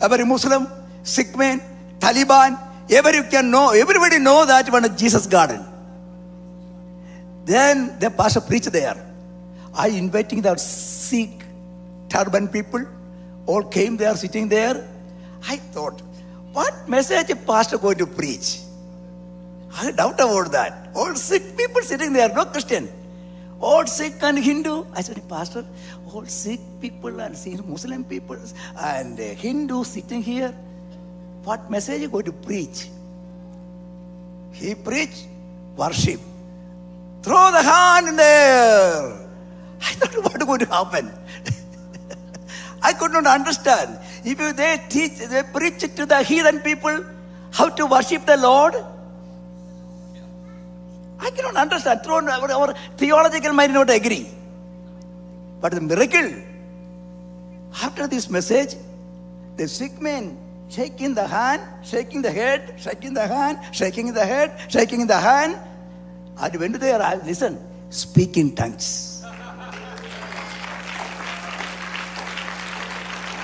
Every 0.00 0.24
Muslim, 0.24 0.66
Sikh 1.02 1.36
man, 1.36 1.60
Taliban, 1.98 2.58
everybody 2.90 3.28
can 3.30 3.50
know, 3.50 3.70
everybody 3.70 4.18
know 4.18 4.44
that 4.44 4.70
one 4.70 4.84
is 4.84 5.00
Jesus 5.00 5.26
Garden. 5.26 5.64
Then 7.44 7.98
the 7.98 8.10
pastor 8.10 8.40
preached 8.40 8.72
there. 8.72 8.96
I 9.74 9.88
inviting 9.88 10.42
the 10.42 10.56
Sikh 10.56 11.42
turban 12.08 12.48
people, 12.48 12.84
all 13.46 13.62
came 13.62 13.96
there, 13.96 14.14
sitting 14.16 14.48
there. 14.48 14.86
I 15.46 15.56
thought, 15.56 16.02
what 16.52 16.88
message 16.88 17.30
a 17.30 17.36
pastor 17.36 17.78
going 17.78 17.98
to 17.98 18.06
preach? 18.06 18.60
I 19.74 19.92
doubt 19.92 20.14
about 20.14 20.50
that. 20.52 20.90
All 20.94 21.14
Sikh 21.14 21.56
people 21.56 21.82
sitting 21.82 22.12
there, 22.12 22.28
no 22.34 22.44
Christian. 22.46 22.88
All 23.60 23.86
Sikh 23.86 24.22
and 24.22 24.38
Hindu. 24.38 24.84
I 24.94 25.02
said, 25.02 25.20
Pastor, 25.28 25.64
all 26.12 26.24
Sikh 26.26 26.60
people 26.80 27.20
and 27.20 27.34
Muslim 27.66 28.04
people 28.04 28.36
and 28.78 29.18
uh, 29.18 29.22
Hindu 29.22 29.84
sitting 29.84 30.22
here. 30.22 30.54
What 31.44 31.70
message 31.70 32.02
you 32.02 32.08
going 32.08 32.24
to 32.26 32.32
preach? 32.32 32.88
He 34.52 34.74
preached 34.74 35.26
worship. 35.76 36.20
Throw 37.22 37.50
the 37.50 37.62
hand 37.62 38.08
in 38.08 38.16
there. 38.16 39.28
I 39.80 39.92
thought 39.94 40.24
what 40.24 40.46
going 40.46 40.60
to 40.60 40.66
happen. 40.66 41.12
I 42.82 42.92
could 42.92 43.12
not 43.12 43.26
understand. 43.26 43.98
If 44.24 44.38
they 44.56 44.80
teach, 44.88 45.18
they 45.18 45.42
preach 45.42 45.80
to 45.80 46.06
the 46.06 46.22
heathen 46.22 46.60
people 46.60 47.04
how 47.50 47.68
to 47.70 47.86
worship 47.86 48.24
the 48.26 48.36
Lord. 48.36 48.74
I 51.20 51.30
cannot 51.30 51.56
understand. 51.56 52.00
Our, 52.06 52.50
our 52.50 52.74
theological 52.96 53.52
mind 53.52 53.74
not 53.74 53.90
agree. 53.90 54.28
But 55.60 55.72
the 55.72 55.80
miracle, 55.80 56.32
after 57.82 58.06
this 58.06 58.30
message, 58.30 58.76
the 59.56 59.66
Sikh 59.66 60.00
man 60.00 60.38
shaking 60.68 61.14
the 61.14 61.26
hand, 61.26 61.62
shaking 61.82 62.22
the 62.22 62.30
head, 62.30 62.74
shaking 62.78 63.14
the 63.14 63.26
hand, 63.26 63.58
shaking 63.72 64.12
the 64.12 64.24
head, 64.24 64.70
shaking 64.70 65.06
the 65.06 65.18
hand. 65.18 65.58
And 66.40 66.56
when 66.60 66.72
there, 66.72 67.02
I 67.02 67.16
listen, 67.16 67.58
speak 67.90 68.36
in 68.36 68.54
tongues. 68.54 69.24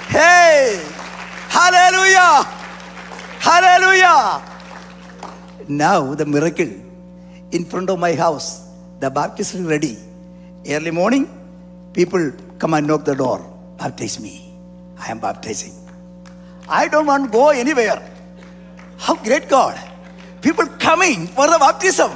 Hey! 0.09 0.81
Hallelujah! 1.49 2.45
Hallelujah! 3.41 4.43
Now 5.67 6.15
the 6.15 6.25
miracle 6.25 6.84
in 7.55 7.65
front 7.65 7.89
of 7.89 7.99
my 7.99 8.15
house, 8.15 8.69
the 9.01 9.09
baptist 9.09 9.55
is 9.55 9.63
ready. 9.63 9.97
Early 10.69 10.91
morning, 10.91 11.25
people 11.93 12.33
come 12.59 12.75
and 12.75 12.87
knock 12.87 13.05
the 13.05 13.15
door. 13.15 13.39
Baptize 13.79 14.19
me. 14.21 14.53
I 14.99 15.11
am 15.11 15.21
baptizing. 15.21 15.75
I 16.69 16.89
don't 16.89 17.07
want 17.07 17.27
to 17.27 17.31
go 17.31 17.51
anywhere. 17.51 18.03
How 18.99 19.15
great 19.15 19.49
God. 19.49 19.79
People 20.41 20.67
coming 20.89 21.27
for 21.29 21.47
the 21.47 21.59
baptism. 21.59 22.11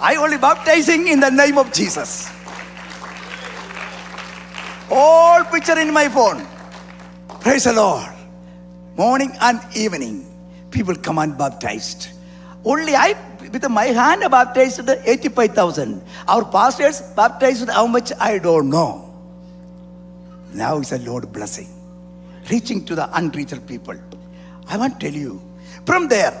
I 0.00 0.16
only 0.16 0.38
baptizing 0.38 1.08
in 1.08 1.20
the 1.20 1.30
name 1.30 1.58
of 1.58 1.72
Jesus. 1.72 2.30
All 4.90 5.42
picture 5.44 5.78
in 5.78 5.92
my 5.92 6.08
phone. 6.08 6.46
Praise 7.40 7.64
the 7.64 7.72
Lord. 7.72 8.12
Morning 8.96 9.32
and 9.40 9.60
evening, 9.74 10.26
people 10.70 10.94
come 10.94 11.18
and 11.18 11.36
baptized. 11.36 12.08
Only 12.64 12.94
I, 12.94 13.14
with 13.52 13.68
my 13.68 13.86
hand, 13.86 14.22
baptized 14.30 14.88
85,000. 14.88 16.02
Our 16.28 16.44
pastors 16.44 17.00
baptized 17.00 17.68
how 17.68 17.86
much, 17.86 18.12
I 18.18 18.38
don't 18.38 18.70
know. 18.70 19.14
Now 20.52 20.78
it's 20.78 20.92
a 20.92 20.98
Lord 20.98 21.32
blessing. 21.32 21.68
Reaching 22.50 22.84
to 22.86 22.94
the 22.94 23.08
unreached 23.16 23.66
people. 23.66 23.96
I 24.68 24.76
want 24.76 25.00
to 25.00 25.06
tell 25.10 25.18
you, 25.18 25.42
from 25.84 26.08
there, 26.08 26.34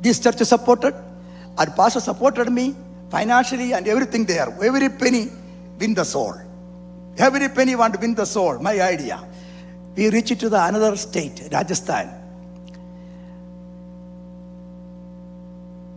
this 0.00 0.18
church 0.18 0.38
supported, 0.38 0.94
our 1.58 1.66
pastor 1.66 2.00
supported 2.00 2.50
me 2.50 2.74
financially 3.10 3.72
and 3.74 3.86
everything 3.86 4.24
there. 4.24 4.48
Every 4.62 4.88
penny 4.88 5.28
win 5.78 5.94
the 5.94 6.04
soul. 6.04 6.34
Every 7.18 7.48
penny 7.48 7.76
want 7.76 7.94
to 7.94 8.00
win 8.00 8.14
the 8.14 8.24
soul. 8.24 8.58
My 8.58 8.80
idea. 8.80 9.22
We 9.94 10.08
reach 10.08 10.30
it 10.30 10.40
to 10.40 10.48
the 10.48 10.64
another 10.64 10.96
state, 10.96 11.48
Rajasthan. 11.52 12.21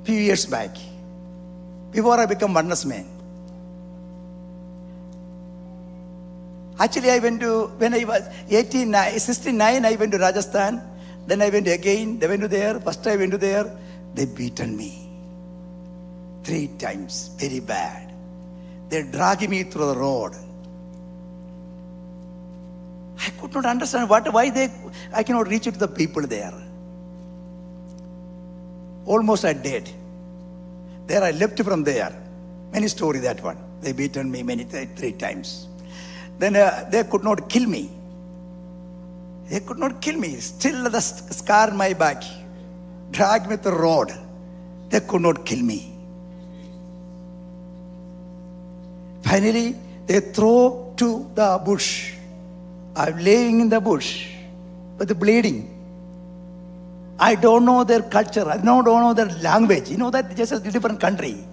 Few 0.05 0.19
years 0.19 0.45
back, 0.45 0.77
before 1.91 2.19
I 2.19 2.27
become 2.27 2.53
oneness 2.53 2.85
man. 2.85 3.07
Actually, 6.79 7.09
I 7.09 7.19
went 7.19 7.39
to, 7.39 7.67
when 7.79 7.93
I 7.93 8.03
was 8.03 8.23
18, 8.49 8.93
69, 9.17 9.83
I 9.83 9.95
went 9.95 10.11
to 10.11 10.19
Rajasthan. 10.19 10.81
Then 11.25 11.41
I 11.41 11.49
went 11.49 11.67
again, 11.67 12.19
they 12.19 12.27
went 12.27 12.41
to 12.41 12.47
there. 12.47 12.79
First 12.79 13.07
I 13.07 13.15
went 13.15 13.31
to 13.31 13.39
there, 13.39 13.75
they 14.13 14.25
beaten 14.25 14.77
me. 14.77 15.09
Three 16.43 16.67
times, 16.77 17.31
very 17.37 17.59
bad. 17.59 18.13
They 18.89 19.03
dragged 19.03 19.49
me 19.49 19.63
through 19.63 19.87
the 19.87 19.97
road. 19.97 20.33
I 23.17 23.29
could 23.41 23.53
not 23.55 23.65
understand 23.65 24.07
what, 24.07 24.31
why 24.31 24.51
they, 24.51 24.71
I 25.11 25.23
cannot 25.23 25.47
reach 25.47 25.65
it 25.65 25.73
to 25.73 25.79
the 25.79 25.87
people 25.87 26.27
there. 26.27 26.53
Almost 29.05 29.45
I 29.45 29.53
dead. 29.53 29.89
There 31.07 31.23
I 31.23 31.31
left 31.31 31.61
from 31.61 31.83
there. 31.83 32.15
Many 32.71 32.87
story 32.87 33.19
that 33.19 33.41
one. 33.43 33.57
They 33.81 33.91
beaten 33.91 34.31
me 34.31 34.41
many 34.43 34.63
three 34.63 35.13
times. 35.13 35.67
Then 36.39 36.55
uh, 36.55 36.87
they 36.89 37.03
could 37.03 37.23
not 37.23 37.49
kill 37.49 37.67
me. 37.67 37.91
They 39.49 39.59
could 39.59 39.77
not 39.77 40.01
kill 40.01 40.17
me. 40.17 40.35
Still 40.37 40.89
the 40.89 40.99
scar 40.99 41.71
my 41.71 41.93
back. 41.93 42.23
Drag 43.11 43.47
me 43.47 43.57
the 43.57 43.71
road. 43.71 44.11
They 44.89 44.99
could 45.01 45.21
not 45.21 45.45
kill 45.45 45.61
me. 45.61 45.93
Finally, 49.21 49.75
they 50.07 50.19
throw 50.19 50.93
to 50.97 51.29
the 51.35 51.61
bush. 51.63 52.13
I'm 52.95 53.17
laying 53.17 53.59
in 53.61 53.69
the 53.69 53.79
bush 53.79 54.27
with 54.97 55.17
bleeding. 55.19 55.74
I 57.19 57.35
don't 57.35 57.65
know 57.65 57.83
their 57.83 58.01
culture. 58.01 58.47
I 58.47 58.57
don't 58.57 58.83
know 58.83 59.13
their 59.13 59.29
language. 59.41 59.89
You 59.89 59.97
know 59.97 60.11
that 60.11 60.35
just 60.35 60.51
a 60.51 60.59
different 60.59 60.99
country. 60.99 61.43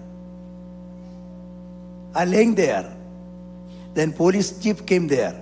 I'm 2.15 2.29
laying 2.29 2.53
there. 2.55 2.93
Then 3.93 4.11
police 4.13 4.59
chief 4.59 4.85
came 4.85 5.07
there. 5.07 5.41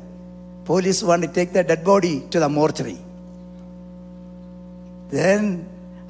Police 0.65 1.03
want 1.03 1.23
to 1.23 1.27
take 1.27 1.53
the 1.53 1.63
dead 1.63 1.83
body 1.83 2.21
to 2.29 2.39
the 2.39 2.47
mortuary. 2.47 2.99
Then 5.09 5.67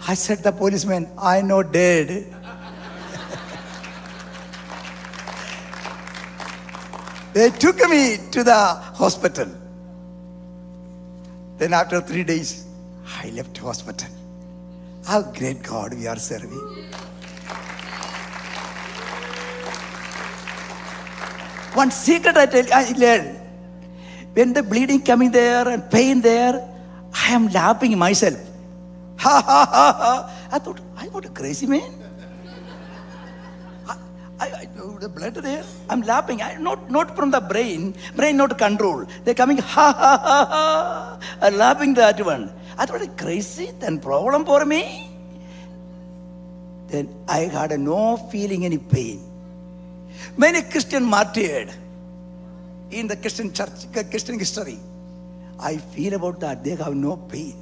I 0.08 0.13
said 0.13 0.39
the 0.39 0.52
policeman, 0.52 1.10
I 1.17 1.41
know 1.41 1.63
dead. 1.63 2.10
they 7.34 7.50
took 7.52 7.78
me 7.89 8.17
to 8.32 8.43
the 8.43 8.76
hospital. 8.93 9.47
Then 11.58 11.74
after 11.74 12.02
three 12.02 12.24
days, 12.24 12.65
I 13.19 13.30
left 13.32 13.58
hospital. 13.58 14.08
How 15.06 15.21
great 15.21 15.63
God 15.63 15.93
we 15.93 16.08
are 16.08 16.15
serving. 16.17 16.50
One 21.74 21.91
secret 21.91 22.36
I 22.38 22.45
tell 22.45 22.65
I 22.74 22.93
learned. 22.97 23.39
When 24.34 24.54
the 24.54 24.63
bleeding 24.63 25.02
coming 25.02 25.32
there 25.32 25.67
and 25.67 25.89
pain 25.89 26.21
there, 26.21 26.67
I 27.13 27.34
am 27.34 27.47
laughing 27.50 27.97
myself. 27.97 28.39
Ha 29.21 29.41
ha 29.45 29.65
ha 29.71 29.95
ha. 30.00 30.47
I 30.52 30.58
thought, 30.58 30.80
I 30.97 31.06
what 31.10 31.26
a 31.26 31.30
crazy 31.30 31.67
man. 31.67 32.01
I, 34.41 34.45
I, 34.45 34.62
I, 34.62 34.99
the 34.99 35.08
blood 35.08 35.36
there. 35.36 35.63
I'm 35.89 36.01
laughing. 36.01 36.41
I, 36.41 36.56
not, 36.56 36.89
not 36.89 37.15
from 37.15 37.30
the 37.30 37.39
brain. 37.39 37.93
Brain 38.15 38.38
not 38.38 38.58
control. 38.58 39.06
They're 39.23 39.36
coming 39.36 39.58
ha 39.75 39.93
ha 39.93 40.17
ha 40.23 40.45
ha. 40.49 41.19
I'm 41.41 41.58
laughing 41.58 41.93
that 41.95 42.23
one. 42.25 42.51
I 42.77 42.86
thought 42.88 43.06
crazy. 43.17 43.71
Then 43.80 43.99
problem 43.99 44.45
for 44.45 44.65
me. 44.65 45.10
Then 46.88 47.13
I 47.27 47.41
had 47.58 47.80
no 47.80 48.17
feeling 48.17 48.65
any 48.65 48.80
pain. 48.80 49.21
Many 50.38 50.63
Christian 50.63 51.04
martyred 51.06 51.71
in 52.89 53.08
the 53.08 53.15
Christian 53.15 53.54
church, 53.54 53.86
uh, 53.95 54.04
Christian 54.04 54.39
history. 54.39 54.80
I 55.60 55.77
feel 55.77 56.15
about 56.15 56.39
that. 56.39 56.63
They 56.63 56.75
have 56.75 56.95
no 56.95 57.15
pain. 57.15 57.56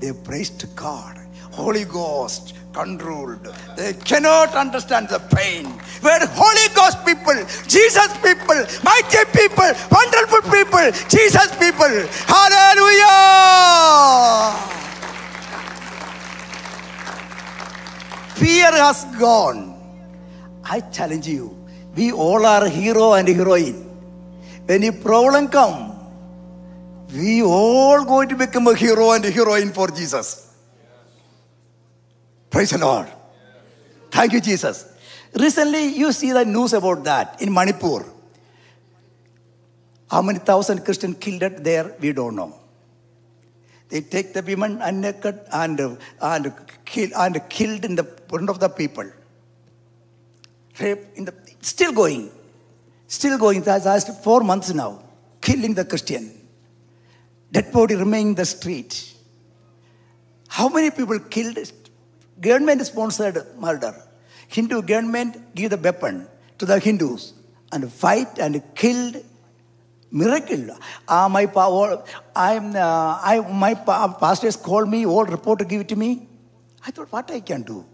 They 0.00 0.12
praised 0.12 0.64
God. 0.74 1.18
Holy 1.52 1.84
Ghost 1.84 2.54
controlled. 2.76 3.44
They 3.76 3.94
cannot 3.94 4.54
understand 4.54 5.08
the 5.08 5.18
pain. 5.34 5.64
Where 6.04 6.20
Holy 6.42 6.68
Ghost 6.78 6.98
people, 7.08 7.38
Jesus 7.66 8.10
people, 8.26 8.60
mighty 8.84 9.24
people, 9.32 9.70
wonderful 9.90 10.42
people, 10.52 10.86
Jesus 11.08 11.48
people. 11.56 11.94
Hallelujah. 12.28 13.16
Fear 18.36 18.72
has 18.84 19.04
gone. 19.18 19.60
I 20.62 20.80
challenge 20.80 21.26
you. 21.26 21.56
We 21.94 22.12
all 22.12 22.44
are 22.44 22.68
hero 22.68 23.14
and 23.14 23.26
heroine. 23.26 23.84
When 24.66 24.84
a 24.84 24.92
problem 24.92 25.48
come, 25.48 25.94
we 27.14 27.42
all 27.42 28.04
going 28.04 28.28
to 28.28 28.36
become 28.36 28.66
a 28.66 28.74
hero 28.74 29.12
and 29.12 29.24
a 29.24 29.30
heroine 29.30 29.72
for 29.72 29.88
Jesus. 29.88 30.45
Praise 32.56 32.70
the 32.70 32.78
Lord. 32.78 33.06
Thank 34.10 34.32
you, 34.32 34.40
Jesus. 34.40 34.90
Recently, 35.34 35.88
you 35.88 36.10
see 36.10 36.32
the 36.32 36.42
news 36.42 36.72
about 36.72 37.04
that 37.04 37.42
in 37.42 37.52
Manipur. 37.52 38.02
How 40.10 40.22
many 40.22 40.38
thousand 40.38 40.82
Christians 40.82 41.18
killed 41.20 41.42
there, 41.42 41.94
we 42.00 42.12
don't 42.12 42.34
know. 42.34 42.58
They 43.90 44.00
take 44.00 44.32
the 44.32 44.40
women 44.40 44.80
and 44.80 45.02
naked 45.02 45.38
and, 45.52 45.98
and, 46.22 46.54
kill, 46.86 47.10
and 47.14 47.38
killed 47.50 47.84
in 47.84 47.94
the 47.94 48.04
front 48.04 48.48
of 48.48 48.58
the 48.58 48.70
people. 48.70 49.04
Rape 50.80 51.04
in 51.14 51.26
the, 51.26 51.34
still 51.60 51.92
going. 51.92 52.30
Still 53.06 53.36
going. 53.36 53.60
That's 53.60 53.84
last 53.84 54.24
four 54.24 54.40
months 54.40 54.72
now. 54.72 55.02
Killing 55.42 55.74
the 55.74 55.84
Christian. 55.84 56.32
Dead 57.52 57.70
body 57.70 57.96
remain 57.96 58.28
in 58.28 58.34
the 58.34 58.46
street. 58.46 59.12
How 60.48 60.70
many 60.70 60.90
people 60.90 61.18
killed? 61.18 61.58
Government 62.40 62.84
sponsored 62.86 63.46
murder. 63.58 63.94
Hindu 64.48 64.82
government 64.82 65.54
give 65.54 65.70
the 65.70 65.76
weapon 65.76 66.28
to 66.58 66.66
the 66.66 66.78
Hindus 66.78 67.32
and 67.72 67.90
fight 67.92 68.38
and 68.38 68.62
killed. 68.74 69.16
Miracle. 70.10 70.70
Uh, 71.08 71.28
my 71.28 71.46
power, 71.46 72.02
I'm, 72.34 72.76
uh, 72.76 73.18
I, 73.22 73.40
my 73.52 73.74
pastors 73.74 74.56
called 74.56 74.88
me, 74.88 75.04
all 75.04 75.24
report 75.24 75.66
give 75.68 75.80
it 75.80 75.88
to 75.88 75.96
me. 75.96 76.28
I 76.86 76.90
thought, 76.92 77.10
what 77.10 77.30
I 77.30 77.40
can 77.40 77.62
do? 77.62 77.84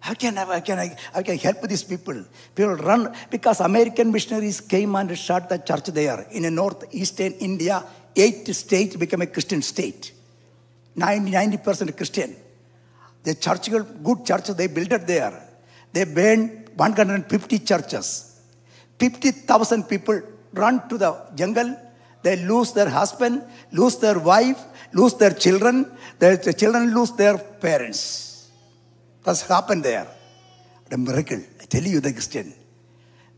How 0.00 0.14
can 0.14 0.36
I, 0.38 0.60
can 0.60 0.78
I, 0.78 0.96
how 1.12 1.22
can 1.22 1.34
I 1.34 1.36
help 1.36 1.62
these 1.62 1.82
people? 1.82 2.22
People 2.54 2.76
run 2.76 3.12
because 3.30 3.60
American 3.60 4.12
missionaries 4.12 4.60
came 4.60 4.94
and 4.94 5.18
shut 5.18 5.48
the 5.48 5.58
church 5.58 5.86
there 5.86 6.26
in 6.30 6.44
a 6.44 6.50
northeastern 6.50 7.32
India. 7.32 7.82
Eight 8.14 8.46
states 8.54 8.94
became 8.96 9.22
a 9.22 9.26
Christian 9.26 9.62
state. 9.62 10.12
90 10.94 11.56
percent 11.58 11.96
Christian. 11.96 12.36
The 13.26 13.34
church, 13.34 13.68
good 14.08 14.20
church, 14.28 14.46
they 14.60 14.68
built 14.68 14.92
it 14.92 15.04
there. 15.06 15.34
They 15.92 16.04
burned 16.04 16.70
150 16.76 17.58
churches. 17.70 18.06
50,000 19.00 19.84
people 19.92 20.20
run 20.52 20.88
to 20.88 20.96
the 20.96 21.10
jungle. 21.34 21.70
They 22.22 22.36
lose 22.50 22.72
their 22.72 22.88
husband, 22.88 23.42
lose 23.72 23.96
their 24.04 24.18
wife, 24.18 24.60
lose 24.92 25.14
their 25.14 25.34
children. 25.44 25.74
Their 26.20 26.36
the 26.36 26.52
children 26.52 26.94
lose 26.94 27.12
their 27.22 27.36
parents. 27.38 28.00
That's 29.24 29.42
happened 29.54 29.82
there. 29.82 30.06
The 30.88 30.98
miracle. 30.98 31.42
I 31.60 31.64
tell 31.64 31.82
you, 31.82 32.00
the 32.00 32.12
Christian. 32.12 32.54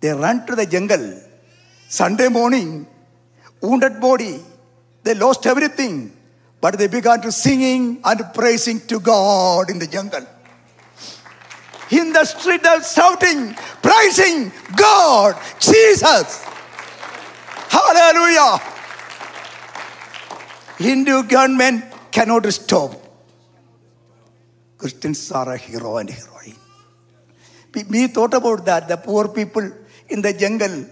They 0.00 0.10
run 0.10 0.46
to 0.48 0.54
the 0.54 0.66
jungle. 0.66 1.06
Sunday 1.88 2.28
morning, 2.28 2.86
wounded 3.62 4.00
body. 4.00 4.34
They 5.02 5.14
lost 5.14 5.46
everything. 5.46 6.12
But 6.60 6.78
they 6.78 6.88
began 6.88 7.20
to 7.22 7.30
singing 7.30 8.00
and 8.04 8.34
praising 8.34 8.80
to 8.88 8.98
God 8.98 9.70
in 9.70 9.78
the 9.78 9.86
jungle. 9.86 10.26
In 11.90 12.12
the 12.12 12.24
street, 12.24 12.62
they're 12.62 12.82
shouting, 12.82 13.54
praising 13.80 14.52
God, 14.76 15.40
Jesus. 15.60 16.44
Hallelujah. 17.68 18.58
Hindu 20.78 21.22
government 21.24 21.84
cannot 22.10 22.46
stop. 22.52 22.92
Christians 24.76 25.32
are 25.32 25.52
a 25.54 25.56
hero 25.56 25.96
and 25.96 26.10
heroine. 26.10 26.56
We, 27.74 27.84
we 27.84 28.06
thought 28.08 28.34
about 28.34 28.64
that, 28.66 28.88
the 28.88 28.96
poor 28.96 29.28
people 29.28 29.70
in 30.08 30.22
the 30.22 30.32
jungle. 30.32 30.86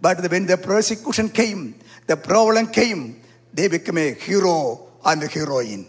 But 0.00 0.28
when 0.30 0.46
the 0.46 0.56
persecution 0.56 1.28
came, 1.28 1.74
the 2.06 2.16
problem 2.16 2.68
came, 2.68 3.20
they 3.52 3.68
became 3.68 3.98
a 3.98 4.14
hero 4.14 4.89
and 5.04 5.22
a 5.22 5.26
heroine. 5.26 5.86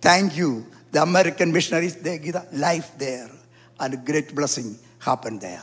Thank 0.00 0.36
you. 0.36 0.66
The 0.90 1.02
American 1.02 1.52
missionaries, 1.52 1.96
they 1.96 2.18
give 2.18 2.36
life 2.52 2.92
there. 2.98 3.30
And 3.78 3.94
a 3.94 3.96
great 3.96 4.34
blessing 4.34 4.78
happened 4.98 5.40
there. 5.40 5.62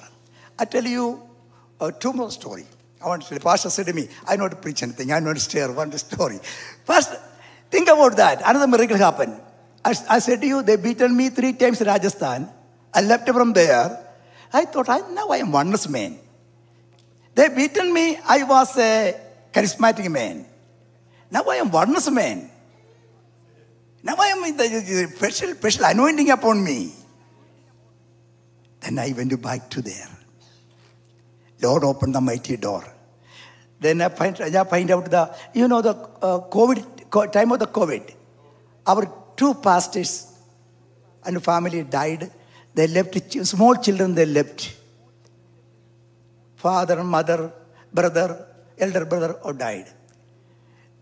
I 0.57 0.65
tell 0.65 0.83
you 0.83 1.21
uh, 1.79 1.91
two 1.91 2.13
more 2.13 2.31
story. 2.31 2.65
I 3.03 3.07
want 3.07 3.23
to 3.23 3.29
tell 3.29 3.37
you, 3.37 3.43
Pastor 3.43 3.69
said 3.69 3.87
to 3.87 3.93
me, 3.93 4.07
I 4.27 4.35
to 4.37 4.55
preach 4.55 4.83
anything. 4.83 5.11
I 5.11 5.19
to 5.19 5.39
share 5.39 5.71
one 5.71 5.91
story. 5.97 6.39
First, 6.85 7.13
think 7.69 7.89
about 7.89 8.15
that. 8.17 8.41
Another 8.45 8.67
miracle 8.67 8.97
happened. 8.97 9.39
I, 9.83 9.93
I 10.09 10.19
said 10.19 10.41
to 10.41 10.47
you, 10.47 10.63
they 10.63 10.77
beaten 10.77 11.15
me 11.15 11.29
three 11.29 11.53
times 11.53 11.81
in 11.81 11.87
Rajasthan. 11.87 12.49
I 12.93 13.01
left 13.01 13.29
from 13.29 13.53
there. 13.53 14.05
I 14.53 14.65
thought, 14.65 14.89
I, 14.89 14.99
now 15.11 15.27
I 15.29 15.37
am 15.37 15.51
oneness 15.51 15.89
man. 15.89 16.17
They 17.35 17.49
beaten 17.49 17.93
me. 17.93 18.17
I 18.25 18.43
was 18.43 18.77
a 18.77 19.19
charismatic 19.53 20.09
man. 20.09 20.45
Now 21.31 21.43
I 21.43 21.55
am 21.55 21.71
oneness 21.71 22.09
man. 22.11 22.49
Now 24.03 24.15
I 24.19 24.27
am 24.27 24.43
in 24.43 24.57
the 24.57 25.11
special, 25.15 25.55
special 25.55 25.85
anointing 25.85 26.29
upon 26.29 26.63
me. 26.63 26.93
Then 28.81 28.99
I 28.99 29.13
went 29.17 29.41
back 29.41 29.69
to 29.71 29.81
there. 29.81 30.09
Lord 31.61 31.83
opened 31.83 32.13
the 32.13 32.21
mighty 32.21 32.57
door. 32.57 32.83
Then 33.79 34.01
I 34.01 34.09
find, 34.09 34.39
I 34.39 34.63
find 34.63 34.91
out 34.91 35.09
the, 35.09 35.35
you 35.53 35.67
know, 35.67 35.81
the 35.81 35.95
uh, 36.21 36.39
COVID, 36.49 37.31
time 37.31 37.51
of 37.51 37.59
the 37.59 37.67
COVID, 37.67 38.13
our 38.85 39.11
two 39.35 39.53
pastors 39.55 40.31
and 41.25 41.43
family 41.43 41.83
died. 41.83 42.31
They 42.73 42.87
left, 42.87 43.15
small 43.45 43.75
children 43.75 44.13
they 44.13 44.25
left. 44.25 44.75
Father, 46.55 47.03
mother, 47.03 47.51
brother, 47.91 48.47
elder 48.77 49.05
brother 49.05 49.33
all 49.43 49.53
died. 49.53 49.87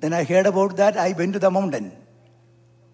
Then 0.03 0.11
I 0.11 0.25
heard 0.25 0.47
about 0.47 0.75
that. 0.75 0.97
I 0.97 1.13
went 1.13 1.31
to 1.31 1.39
the 1.39 1.49
mountain. 1.49 1.93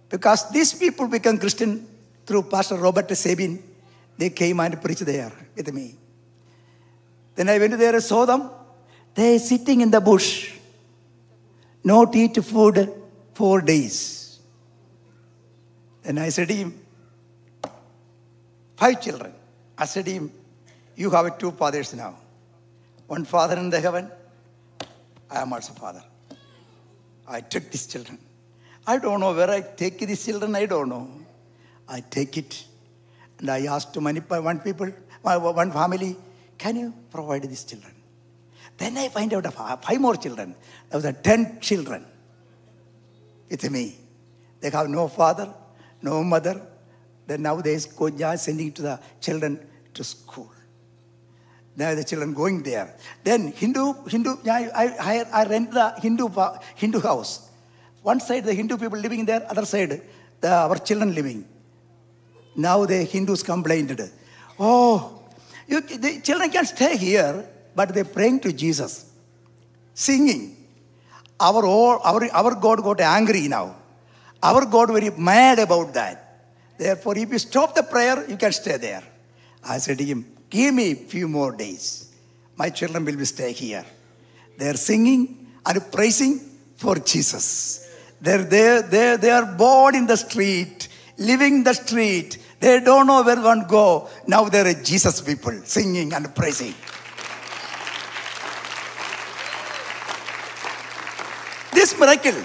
Because 0.10 0.52
these 0.52 0.74
people 0.76 1.08
become 1.08 1.40
Christian 1.40 1.88
through 2.24 2.44
Pastor 2.44 2.76
Robert 2.76 3.10
Sabin. 3.18 3.64
They 4.16 4.30
came 4.30 4.60
and 4.60 4.80
preached 4.80 5.08
there 5.08 5.32
with 5.56 5.74
me. 5.74 5.96
Then 7.34 7.50
I 7.50 7.58
went 7.58 7.76
there 7.80 7.96
and 7.96 8.04
saw 8.04 8.26
them. 8.26 8.52
They 9.16 9.38
are 9.38 9.40
sitting 9.40 9.82
in 9.82 9.90
the 9.90 10.00
bush. 10.00 10.54
Not 11.84 12.16
eat 12.16 12.36
food 12.44 12.94
four 13.34 13.62
days. 13.62 14.40
Then 16.04 16.20
I 16.20 16.30
said 16.30 16.50
to 16.50 16.54
him, 16.54 16.80
five 18.78 19.02
children. 19.02 19.34
I 19.76 19.86
said 19.86 20.06
to 20.06 20.12
him, 20.12 20.32
you 20.96 21.10
have 21.10 21.40
two 21.40 21.50
fathers 21.50 21.92
now. 21.96 22.20
One 23.08 23.26
father 23.26 23.58
in 23.58 23.72
the 23.72 23.80
heaven. 23.80 24.12
I 25.32 25.42
am 25.42 25.52
also 25.52 25.74
father. 25.74 26.04
I 27.30 27.42
took 27.42 27.70
these 27.70 27.86
children. 27.86 28.18
I 28.88 28.98
don't 28.98 29.20
know 29.20 29.34
where 29.34 29.50
I 29.50 29.62
take 29.62 30.00
these 30.00 30.26
children, 30.26 30.56
I 30.56 30.66
don't 30.66 30.90
know. 30.90 31.08
I 31.88 32.02
take 32.02 32.38
it. 32.38 32.66
And 33.38 33.50
I 33.50 33.66
asked 33.66 33.94
to 33.94 34.02
many, 34.02 34.20
one 34.20 34.60
people, 34.60 34.92
one 35.22 35.72
family, 35.72 36.18
can 36.58 36.76
you 36.76 36.94
provide 37.12 37.44
these 37.44 37.64
children? 37.64 37.94
Then 38.78 38.98
I 38.98 39.10
find 39.10 39.34
out 39.34 39.46
uh, 39.46 39.78
five 39.78 40.00
more 40.00 40.16
children. 40.16 40.56
There 40.90 41.00
was 41.00 41.14
ten 41.22 41.60
children 41.60 42.06
with 43.50 43.70
me. 43.70 43.96
They 44.62 44.70
have 44.70 44.90
no 44.90 45.08
father, 45.08 45.54
no 46.02 46.24
mother. 46.24 46.62
Then 47.28 47.44
nowadays, 47.44 47.86
Koja 47.88 48.14
is 48.16 48.22
uh, 48.22 48.38
sending 48.38 48.72
to 48.74 48.82
the 48.82 49.00
children 49.22 49.60
to 49.94 50.04
school. 50.04 50.52
Now 51.80 51.96
the 51.96 52.04
children 52.04 52.34
going 52.34 52.62
there. 52.62 52.94
Then 53.24 53.54
Hindu, 53.54 53.84
Hindu, 54.14 54.32
I, 54.46 54.94
I, 55.00 55.26
I, 55.32 55.46
rent 55.46 55.72
the 55.72 55.94
Hindu, 56.02 56.28
Hindu 56.76 57.00
house. 57.00 57.50
One 58.04 58.20
side 58.20 58.44
the 58.44 58.54
Hindu 58.54 58.78
people 58.78 59.00
living 59.00 59.24
there, 59.24 59.46
other 59.50 59.66
side 59.66 60.02
the, 60.42 60.52
our 60.52 60.78
children 60.78 61.16
living. 61.16 61.46
Now 62.58 62.86
the 62.86 63.06
Hindus 63.06 63.44
complained, 63.44 63.98
oh, 64.60 65.24
you, 65.70 65.80
the 65.80 66.20
children 66.20 66.50
can 66.50 66.66
stay 66.66 66.98
here, 66.98 67.48
but 67.74 67.94
they're 67.94 68.04
praying 68.04 68.42
to 68.42 68.52
Jesus, 68.52 69.10
singing. 69.94 70.58
Our, 71.40 71.66
our, 71.66 72.30
our 72.34 72.56
God 72.56 72.84
got 72.84 73.00
angry 73.00 73.48
now. 73.48 73.78
Our 74.44 74.66
God 74.66 74.92
very 74.92 75.12
mad 75.12 75.60
about 75.60 75.94
that. 75.94 76.44
Therefore, 76.78 77.18
if 77.18 77.32
you 77.32 77.40
stop 77.40 77.74
the 77.74 77.84
prayer, 77.84 78.26
you 78.30 78.36
can 78.36 78.52
stay 78.52 78.76
there. 78.76 79.04
I 79.64 79.78
said 79.78 79.98
to 80.00 80.04
him, 80.04 80.26
give 80.50 80.74
me 80.74 80.92
a 80.92 80.96
few 80.96 81.28
more 81.28 81.52
days. 81.56 82.14
My 82.56 82.70
children 82.70 83.06
will 83.06 83.16
be 83.16 83.26
stay 83.26 83.52
here. 83.52 83.86
They're 84.58 84.76
singing 84.76 85.48
and 85.66 85.92
praising 85.92 86.40
for 86.76 86.96
Jesus. 86.96 87.90
They're 88.22 88.44
there, 88.44 88.82
they're, 88.82 89.18
they 89.18 89.32
are 89.32 89.46
born 89.46 89.96
in 89.96 90.06
the 90.06 90.18
street, 90.18 90.90
living 91.18 91.64
the 91.64 91.74
street. 91.74 92.38
They 92.60 92.82
don't 92.82 93.08
know 93.08 93.24
where 93.24 93.42
one 93.42 93.66
go. 93.68 94.10
Now 94.28 94.50
they're 94.50 94.74
Jesus 94.74 95.22
people 95.22 95.54
singing 95.64 96.12
and 96.14 96.34
praising. 96.36 96.74
This 101.72 101.98
miracle, 101.98 102.44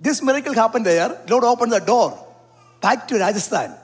this 0.00 0.22
miracle 0.22 0.54
happened 0.54 0.86
there. 0.86 1.20
Lord 1.28 1.44
opened 1.44 1.72
the 1.72 1.80
door 1.80 2.26
back 2.80 3.06
to 3.08 3.18
Rajasthan. 3.18 3.76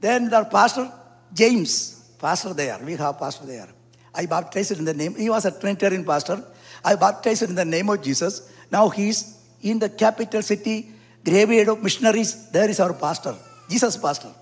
Then 0.00 0.30
the 0.30 0.44
pastor, 0.44 0.90
James, 1.32 2.14
pastor 2.18 2.54
there. 2.54 2.78
We 2.84 2.96
have 2.96 3.18
pastor 3.18 3.46
there. 3.46 3.68
I 4.14 4.26
baptized 4.26 4.78
in 4.78 4.84
the 4.84 4.94
name. 4.94 5.14
He 5.14 5.30
was 5.30 5.44
a 5.44 5.52
Trinitarian 5.52 6.04
pastor. 6.04 6.42
I 6.84 6.96
baptized 6.96 7.42
in 7.42 7.54
the 7.54 7.64
name 7.64 7.88
of 7.90 8.02
Jesus. 8.02 8.50
Now 8.70 8.88
he's 8.88 9.36
in 9.60 9.78
the 9.78 9.88
capital 9.88 10.42
city, 10.42 10.90
graveyard 11.24 11.68
of 11.68 11.82
missionaries. 11.82 12.50
There 12.50 12.68
is 12.68 12.80
our 12.80 12.94
pastor, 12.94 13.36
Jesus 13.68 13.96
pastor. 13.96 14.32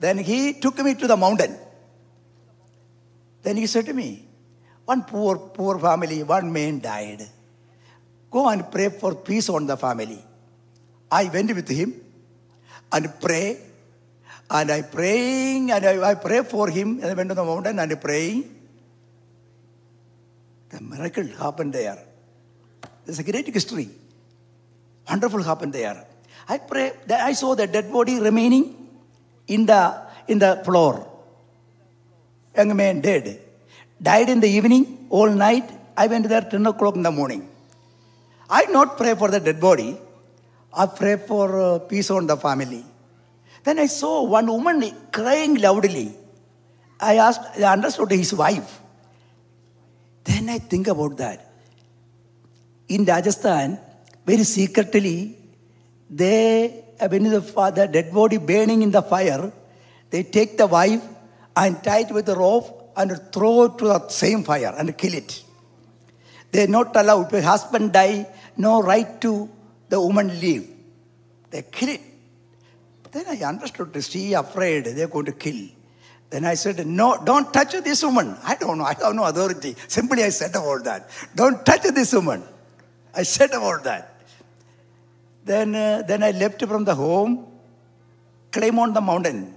Then 0.00 0.18
he 0.18 0.54
took 0.54 0.78
me 0.78 0.94
to 0.94 1.06
the 1.06 1.16
mountain. 1.16 1.56
Then 3.42 3.56
he 3.56 3.66
said 3.66 3.86
to 3.86 3.92
me, 3.92 4.26
one 4.84 5.02
poor, 5.02 5.36
poor 5.38 5.78
family, 5.78 6.22
one 6.22 6.52
man 6.52 6.80
died. 6.80 7.28
Go 8.30 8.48
and 8.48 8.70
pray 8.70 8.88
for 8.88 9.14
peace 9.14 9.48
on 9.48 9.66
the 9.66 9.76
family. 9.76 10.22
I 11.10 11.24
went 11.28 11.54
with 11.54 11.68
him 11.68 11.94
and 12.92 13.12
pray. 13.20 13.60
And 14.50 14.70
I 14.70 14.82
praying 14.82 15.70
and 15.72 15.84
I, 15.84 16.10
I 16.10 16.14
pray 16.14 16.42
for 16.42 16.68
him. 16.68 17.00
And 17.00 17.06
I 17.06 17.14
went 17.14 17.28
to 17.30 17.34
the 17.34 17.44
mountain 17.44 17.78
and 17.78 17.92
I 17.92 17.94
praying. 17.96 18.54
The 20.70 20.80
miracle 20.80 21.26
happened 21.38 21.72
there. 21.72 21.98
There's 23.04 23.18
a 23.18 23.22
great 23.22 23.46
history. 23.46 23.88
Wonderful 25.08 25.42
happened 25.42 25.72
there. 25.72 26.06
I 26.48 26.58
pray 26.58 26.92
that 27.06 27.20
I 27.20 27.32
saw 27.32 27.54
the 27.54 27.66
dead 27.66 27.92
body 27.92 28.20
remaining 28.20 28.88
in 29.46 29.66
the 29.66 30.02
in 30.28 30.38
the 30.38 30.62
floor. 30.64 31.06
Young 32.56 32.76
man 32.76 33.00
dead. 33.00 33.40
Died 34.00 34.28
in 34.28 34.40
the 34.40 34.48
evening, 34.48 35.06
all 35.10 35.30
night. 35.30 35.70
I 35.96 36.06
went 36.06 36.28
there 36.28 36.42
10 36.42 36.66
o'clock 36.66 36.96
in 36.96 37.02
the 37.02 37.10
morning. 37.10 37.48
I 38.50 38.66
not 38.66 38.96
pray 38.96 39.14
for 39.14 39.28
the 39.28 39.40
dead 39.40 39.60
body. 39.60 39.96
I 40.72 40.86
pray 40.86 41.16
for 41.16 41.60
uh, 41.60 41.78
peace 41.80 42.10
on 42.10 42.26
the 42.26 42.36
family. 42.36 42.84
Then 43.66 43.80
I 43.80 43.86
saw 43.86 44.22
one 44.22 44.46
woman 44.46 44.78
crying 45.10 45.56
loudly. 45.56 46.14
I 47.00 47.16
asked, 47.16 47.58
I 47.58 47.64
understood 47.64 48.12
his 48.12 48.32
wife. 48.32 48.80
Then 50.22 50.48
I 50.48 50.58
think 50.58 50.86
about 50.86 51.16
that. 51.16 51.52
In 52.88 53.04
Rajasthan, 53.04 53.76
very 54.24 54.44
secretly, 54.44 55.36
they, 56.08 56.84
when 57.08 57.24
the 57.24 57.42
father, 57.42 57.88
dead 57.88 58.14
body 58.14 58.36
burning 58.38 58.82
in 58.82 58.92
the 58.92 59.02
fire, 59.02 59.52
they 60.10 60.22
take 60.22 60.56
the 60.56 60.68
wife 60.68 61.02
and 61.56 61.82
tie 61.82 62.02
it 62.02 62.12
with 62.12 62.28
a 62.28 62.36
rope 62.36 62.92
and 62.96 63.20
throw 63.32 63.64
it 63.64 63.78
to 63.78 63.86
the 63.86 64.08
same 64.08 64.44
fire 64.44 64.72
and 64.78 64.96
kill 64.96 65.14
it. 65.14 65.42
They're 66.52 66.68
not 66.68 66.94
allowed. 66.94 67.34
If 67.34 67.42
husband 67.42 67.92
die, 67.92 68.28
no 68.56 68.80
right 68.80 69.20
to 69.22 69.50
the 69.88 70.00
woman 70.00 70.28
live. 70.40 70.68
They 71.50 71.62
kill 71.62 71.88
it. 71.88 72.00
Then 73.16 73.28
I 73.28 73.48
understood. 73.48 73.96
She 74.04 74.34
afraid 74.34 74.84
they're 74.84 75.08
going 75.08 75.24
to 75.24 75.32
kill. 75.32 75.68
Then 76.28 76.44
I 76.44 76.52
said, 76.52 76.86
No, 76.86 77.18
don't 77.24 77.50
touch 77.50 77.72
this 77.72 78.02
woman. 78.04 78.36
I 78.44 78.56
don't 78.56 78.76
know. 78.76 78.84
I 78.84 78.92
have 78.92 79.14
no 79.14 79.24
authority. 79.24 79.74
Simply 79.88 80.22
I 80.22 80.28
said 80.28 80.50
about 80.50 80.84
that. 80.84 81.08
Don't 81.34 81.64
touch 81.64 81.84
this 81.94 82.12
woman. 82.12 82.42
I 83.14 83.22
said 83.22 83.52
about 83.54 83.84
that. 83.84 84.20
Then, 85.46 85.74
uh, 85.74 86.02
then 86.06 86.22
I 86.22 86.32
left 86.32 86.62
from 86.66 86.84
the 86.84 86.94
home, 86.94 87.46
climb 88.52 88.78
on 88.78 88.92
the 88.92 89.00
mountain. 89.00 89.56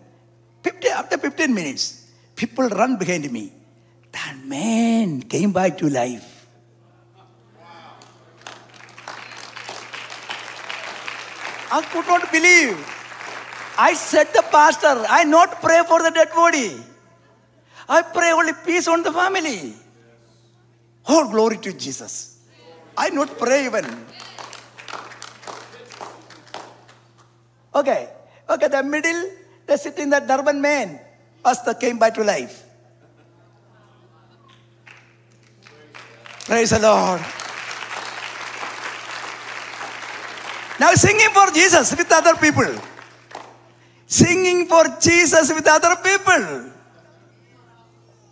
50, 0.63 0.87
after 0.87 1.17
15 1.17 1.53
minutes, 1.53 2.07
people 2.37 2.69
run 2.69 2.95
behind 2.95 3.29
me. 3.29 3.51
That 4.13 4.37
man 4.45 5.23
came 5.23 5.51
back 5.51 5.77
to 5.79 5.89
life. 5.89 6.47
I 11.69 11.81
could 11.91 12.07
not 12.07 12.31
believe. 12.31 12.98
I 13.79 13.93
said 13.93 14.27
the 14.35 14.43
pastor, 14.51 15.07
I 15.07 15.23
not 15.23 15.61
pray 15.61 15.83
for 15.87 16.03
the 16.03 16.11
dead 16.11 16.35
body. 16.35 16.75
I 17.87 18.01
pray 18.01 18.31
only 18.33 18.51
peace 18.65 18.89
on 18.89 19.03
the 19.03 19.11
family. 19.11 19.73
All 21.07 21.29
glory 21.31 21.57
to 21.63 21.71
Jesus. 21.71 22.43
I 22.97 23.09
not 23.09 23.37
pray 23.39 23.65
even. 23.65 23.87
Okay. 27.73 28.09
Okay, 28.49 28.67
the 28.67 28.83
middle, 28.83 29.31
the 29.65 29.77
sitting 29.77 30.09
the 30.09 30.19
turban 30.19 30.59
man. 30.59 30.99
Pastor 31.41 31.73
came 31.73 31.97
back 31.97 32.15
to 32.15 32.23
life. 32.25 32.65
Praise 36.43 36.71
the 36.71 36.79
Lord. 36.79 37.21
Now 40.81 40.91
singing 40.95 41.31
for 41.31 41.47
Jesus 41.55 41.95
with 41.95 42.11
other 42.11 42.35
people. 42.35 42.88
Singing 44.17 44.65
for 44.67 44.83
Jesus 44.99 45.53
with 45.53 45.67
other 45.67 45.95
people. 46.07 46.71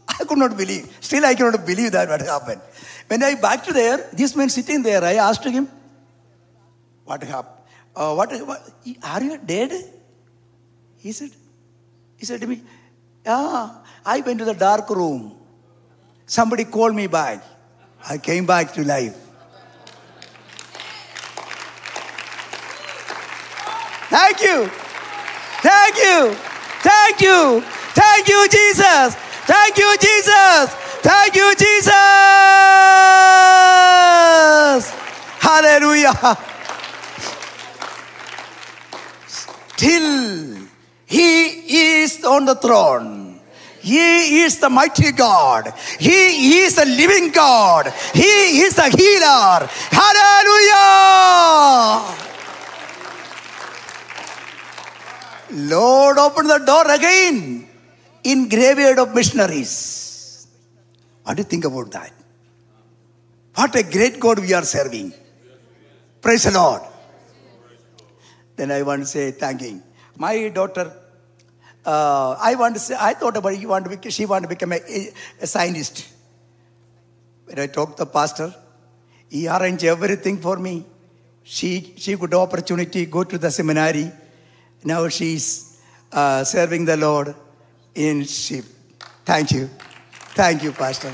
I 0.10 0.24
could 0.28 0.40
not 0.40 0.58
believe. 0.58 0.86
Still, 1.00 1.24
I 1.24 1.36
cannot 1.36 1.66
believe 1.66 1.92
that 1.92 2.10
what 2.10 2.22
happened. 2.22 2.62
When 3.08 3.22
I 3.22 3.36
back 3.36 3.63
to 3.66 3.74
there, 3.74 3.98
this 4.12 4.36
man 4.36 4.50
sitting 4.50 4.82
there, 4.82 5.04
I 5.04 5.13
asked 5.26 5.44
him, 5.44 5.68
"What 7.06 7.22
happened? 7.22 7.54
Uh, 7.96 8.13
what, 8.16 8.34
what? 8.48 8.63
Are 9.04 9.22
you 9.28 9.38
dead?" 9.52 9.76
He 10.98 11.12
said, 11.12 11.30
"He 12.18 12.26
said 12.26 12.42
to 12.42 12.48
me, 12.48 12.58
yeah, 13.24 13.70
I 14.04 14.22
went 14.22 14.40
to 14.40 14.46
the 14.46 14.56
dark 14.56 14.90
room. 14.90 15.22
Somebody 16.26 16.66
called 16.66 16.96
me 16.96 17.08
back. 17.20 17.46
I 18.10 18.18
came 18.18 18.48
back 18.48 18.74
to 18.80 18.84
life." 18.96 19.16
Thank 24.10 24.42
you. 24.50 24.87
Thank 25.62 25.98
you. 25.98 26.36
Thank 26.82 27.22
you. 27.22 27.62
Thank 27.93 28.28
you, 28.28 28.48
Jesus. 28.50 29.15
Thank 29.46 29.78
you, 29.78 29.96
Jesus. 30.00 30.70
Thank 31.02 31.36
you, 31.36 31.56
Jesus. 31.56 31.93
Hallelujah. 35.39 36.38
Still, 39.28 40.58
He 41.06 42.02
is 42.02 42.24
on 42.24 42.46
the 42.46 42.56
throne. 42.56 43.39
He 43.80 44.41
is 44.41 44.60
the 44.60 44.70
mighty 44.70 45.12
God. 45.13 45.74
He 45.98 46.60
is 46.60 46.76
the 46.76 46.86
living 46.86 47.32
God. 47.32 47.93
He 48.13 48.62
is 48.62 48.76
the 48.76 48.89
healer. 48.89 49.70
Hallelujah. 49.89 51.08
Lord 55.58 56.20
opened 56.20 56.50
the 56.50 56.60
door 56.60 56.86
again 56.91 57.67
in 58.24 58.48
graveyard 58.48 59.00
of 59.00 59.15
missionaries. 59.15 60.48
What 61.24 61.36
do 61.36 61.41
you 61.41 61.46
think 61.46 61.65
about 61.65 61.91
that? 61.91 62.13
What 63.56 63.76
a 63.76 63.82
great 63.82 64.20
God 64.20 64.39
we 64.39 64.54
are 64.54 64.63
serving. 64.63 65.13
Praise 66.22 66.43
the 66.43 66.52
Lord. 66.52 66.84
Then 68.56 68.72
I 68.72 68.84
want 68.84 69.02
to 69.02 69.08
say 69.08 69.32
thanking 69.32 69.82
my 70.15 70.50
daughter. 70.50 70.91
Uh, 71.84 72.38
I 72.39 72.54
want 72.56 72.76
to 72.76 72.80
say 72.80 72.96
I 73.00 73.13
thought 73.13 73.38
about 73.38 73.58
you 73.60 73.70
want 73.70 73.89
to 73.89 73.98
be, 73.98 74.10
she 74.12 74.26
want 74.28 74.43
to 74.43 74.50
become 74.50 74.74
a, 74.74 75.12
a 75.41 75.48
scientist. 75.48 76.08
When 77.46 77.58
I 77.58 77.67
talked 77.67 77.98
to 77.98 78.04
the 78.04 78.12
pastor, 78.12 78.54
he 79.30 79.48
arranged 79.48 79.86
everything 79.86 80.38
for 80.39 80.58
me. 80.58 80.86
She 81.43 81.93
she 81.98 82.15
could 82.15 82.34
opportunity 82.34 83.06
go 83.06 83.24
to 83.24 83.38
the 83.38 83.50
seminary. 83.50 84.12
Now 84.84 85.08
she's 85.10 85.82
uh, 86.12 86.44
serving 86.44 86.86
the 86.86 86.98
Lord 86.98 87.36
in 87.96 88.24
sheep. 88.24 88.66
Thank 89.26 89.52
you. 89.52 89.70
Thank 90.36 90.63
you, 90.63 90.72
Pastor. 90.72 91.12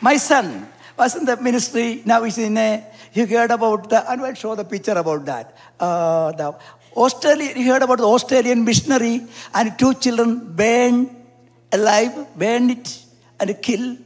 My 0.00 0.16
son, 0.16 0.68
was 1.00 1.16
in 1.16 1.24
the 1.24 1.36
ministry. 1.36 2.02
Now 2.04 2.22
he's 2.22 2.38
in 2.38 2.56
a, 2.56 2.84
you 3.14 3.26
heard 3.26 3.50
about 3.50 3.88
the, 3.88 4.10
and 4.10 4.20
I'll 4.20 4.34
show 4.34 4.54
the 4.54 4.64
picture 4.64 4.92
about 4.92 5.24
that. 5.24 5.56
Uh, 5.78 6.32
the 6.32 6.54
Australia, 6.96 7.52
you 7.56 7.72
heard 7.72 7.82
about 7.82 7.98
the 7.98 8.04
Australian 8.04 8.64
missionary 8.64 9.26
and 9.54 9.78
two 9.78 9.94
children 9.94 10.52
burned 10.54 11.08
alive, 11.72 12.14
burned 12.36 12.70
it 12.72 13.04
and 13.38 13.62
killed 13.62 13.98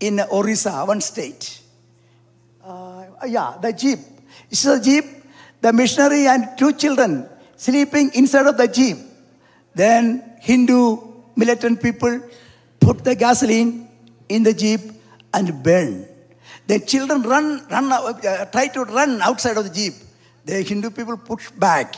in 0.00 0.20
Orissa, 0.20 0.84
one 0.84 1.00
state. 1.00 1.60
Uh, 2.64 3.04
yeah, 3.26 3.56
the 3.60 3.72
jeep. 3.72 3.98
It's 4.50 4.64
a 4.64 4.80
jeep, 4.80 5.04
the 5.60 5.72
missionary 5.72 6.26
and 6.26 6.48
two 6.58 6.72
children 6.72 7.28
sleeping 7.56 8.10
inside 8.14 8.46
of 8.46 8.56
the 8.56 8.68
jeep. 8.68 8.96
Then 9.74 10.02
Hindu 10.40 10.98
militant 11.36 11.82
people 11.82 12.20
put 12.80 13.04
the 13.04 13.14
gasoline 13.14 13.88
in 14.28 14.42
the 14.42 14.54
jeep 14.54 14.80
and 15.32 15.62
burn. 15.62 16.06
The 16.66 16.78
children 16.80 17.22
run, 17.22 17.66
run, 17.70 17.92
uh, 17.92 18.44
try 18.46 18.68
to 18.68 18.84
run 18.84 19.20
outside 19.22 19.56
of 19.56 19.64
the 19.64 19.70
jeep. 19.70 19.94
The 20.44 20.62
Hindu 20.62 20.90
people 20.90 21.16
push 21.16 21.50
back 21.50 21.96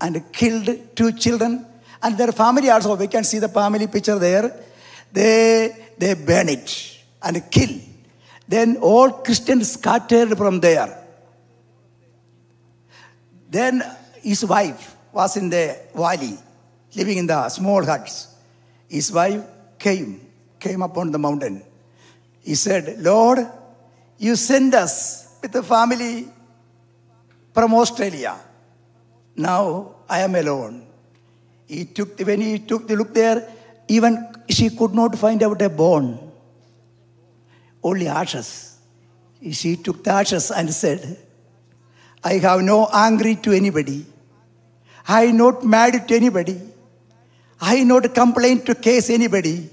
and 0.00 0.32
killed 0.32 0.68
two 0.94 1.12
children 1.12 1.66
and 2.02 2.16
their 2.18 2.32
family 2.32 2.70
also. 2.70 2.96
We 2.96 3.08
can 3.08 3.24
see 3.24 3.38
the 3.38 3.48
family 3.48 3.86
picture 3.86 4.18
there. 4.18 4.54
They 5.12 5.76
they 5.96 6.14
burn 6.14 6.48
it 6.48 6.68
and 7.22 7.50
kill. 7.50 7.74
Then 8.46 8.76
all 8.78 9.10
Christians 9.10 9.72
scattered 9.72 10.36
from 10.36 10.60
there. 10.60 11.07
Then 13.48 13.82
his 14.22 14.44
wife 14.44 14.96
was 15.12 15.36
in 15.36 15.48
the 15.48 15.76
valley, 15.94 16.38
living 16.94 17.18
in 17.18 17.26
the 17.26 17.48
small 17.48 17.84
huts. 17.84 18.28
His 18.88 19.10
wife 19.10 19.42
came, 19.78 20.20
came 20.60 20.82
upon 20.82 21.12
the 21.12 21.18
mountain. 21.18 21.62
He 22.42 22.54
said, 22.54 22.98
Lord, 23.00 23.46
you 24.18 24.36
send 24.36 24.74
us 24.74 25.36
with 25.40 25.52
the 25.52 25.62
family 25.62 26.28
from 27.54 27.74
Australia. 27.74 28.36
Now 29.36 29.94
I 30.08 30.20
am 30.20 30.34
alone. 30.34 30.86
He 31.66 31.84
took 31.84 32.18
when 32.20 32.40
he 32.40 32.58
took 32.58 32.88
the 32.88 32.96
look 32.96 33.14
there, 33.14 33.48
even 33.88 34.26
she 34.48 34.70
could 34.70 34.94
not 34.94 35.16
find 35.16 35.42
out 35.42 35.60
a 35.62 35.68
bone, 35.68 36.32
only 37.82 38.08
ashes. 38.08 38.78
She 39.52 39.76
took 39.76 40.02
the 40.02 40.10
ashes 40.10 40.50
and 40.50 40.72
said, 40.72 41.18
I 42.24 42.34
have 42.34 42.62
no 42.62 42.88
anger 42.92 43.34
to 43.34 43.52
anybody. 43.52 44.04
I 45.06 45.30
not 45.30 45.64
mad 45.64 46.08
to 46.08 46.14
anybody. 46.14 46.60
I 47.60 47.84
not 47.84 48.14
complain 48.14 48.62
to 48.66 48.74
case 48.74 49.10
anybody. 49.10 49.70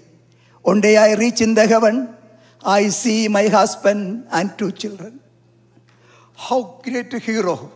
One 0.62 0.82
day 0.82 0.98
I 0.98 1.16
reach 1.16 1.42
in 1.42 1.54
the 1.54 1.68
heaven, 1.68 2.16
I 2.64 2.90
see 2.90 3.28
my 3.28 3.48
husband 3.48 4.28
and 4.32 4.58
two 4.58 4.72
children. 4.72 5.20
How 6.36 6.80
great 6.84 7.14
a 7.14 7.20
hero. 7.20 7.72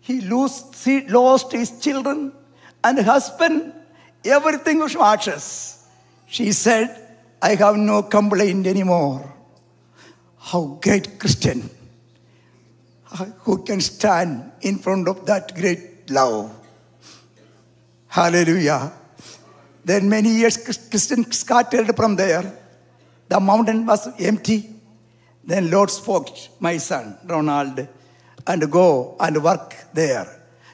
He 0.00 0.20
lost, 0.20 0.84
he 0.84 1.00
lost 1.08 1.52
his 1.52 1.80
children 1.80 2.32
and 2.84 2.98
husband, 2.98 3.72
everything 4.24 4.78
was 4.78 4.94
ashes. 4.94 5.84
She 6.26 6.52
said, 6.52 7.02
I 7.40 7.54
have 7.54 7.76
no 7.76 8.02
complaint 8.02 8.66
anymore. 8.66 9.32
How 10.38 10.78
great 10.82 11.18
Christian 11.18 11.70
who 13.40 13.62
can 13.62 13.80
stand 13.80 14.50
in 14.60 14.78
front 14.78 15.08
of 15.08 15.26
that 15.26 15.54
great 15.54 16.10
love. 16.10 16.54
Hallelujah. 18.08 18.92
Then 19.84 20.08
many 20.08 20.30
years 20.30 20.56
Christians 20.56 21.38
scattered 21.38 21.94
from 21.94 22.16
there. 22.16 22.52
The 23.28 23.38
mountain 23.40 23.86
was 23.86 24.08
empty. 24.20 24.70
Then 25.44 25.70
Lord 25.70 25.90
spoke, 25.90 26.28
my 26.58 26.76
son, 26.78 27.16
Ronald, 27.24 27.86
and 28.46 28.70
go 28.70 29.16
and 29.20 29.42
work 29.42 29.74
there. 29.92 30.26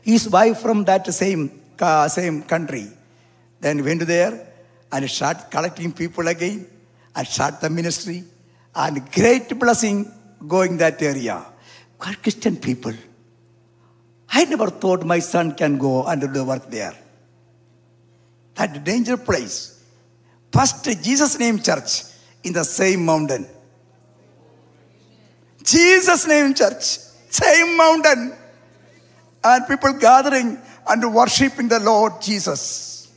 His 0.03 0.29
wife 0.29 0.61
from 0.61 0.85
that 0.85 1.07
same, 1.13 1.61
uh, 1.79 2.09
same 2.09 2.43
country. 2.43 2.89
Then 3.61 3.85
went 3.85 4.07
there 4.07 4.49
and 4.91 5.11
start 5.11 5.51
collecting 5.51 5.93
people 5.93 6.27
again 6.29 6.67
and 7.15 7.27
start 7.27 7.61
the 7.61 7.71
ministry. 7.71 8.25
And 8.75 9.11
great 9.13 9.59
blessing 9.59 10.11
going 10.49 10.79
that 10.79 11.01
area. 11.03 11.45
Christian 12.23 12.57
people. 12.57 12.95
I 14.29 14.45
never 14.45 14.71
thought 14.71 15.05
my 15.05 15.19
son 15.19 15.55
can 15.55 15.79
go 15.79 16.05
and 16.05 16.21
do 16.21 16.27
the 16.27 16.45
work 16.45 16.71
there. 16.71 16.95
That 18.55 18.83
danger 18.85 19.17
place. 19.17 19.85
First 20.53 20.85
Jesus 20.85 21.39
name 21.39 21.59
church 21.61 22.05
in 22.43 22.53
the 22.53 22.65
same 22.65 23.05
mountain. 23.05 23.47
Jesus 25.63 26.27
name 26.27 26.55
church, 26.55 26.83
same 27.31 27.77
mountain. 27.77 28.35
And 29.45 29.67
people 29.67 29.93
gathering 29.95 30.59
and 30.89 31.15
worshiping 31.15 31.69
the 31.69 31.81
Lord 31.81 32.21
Jesus. 32.21 33.13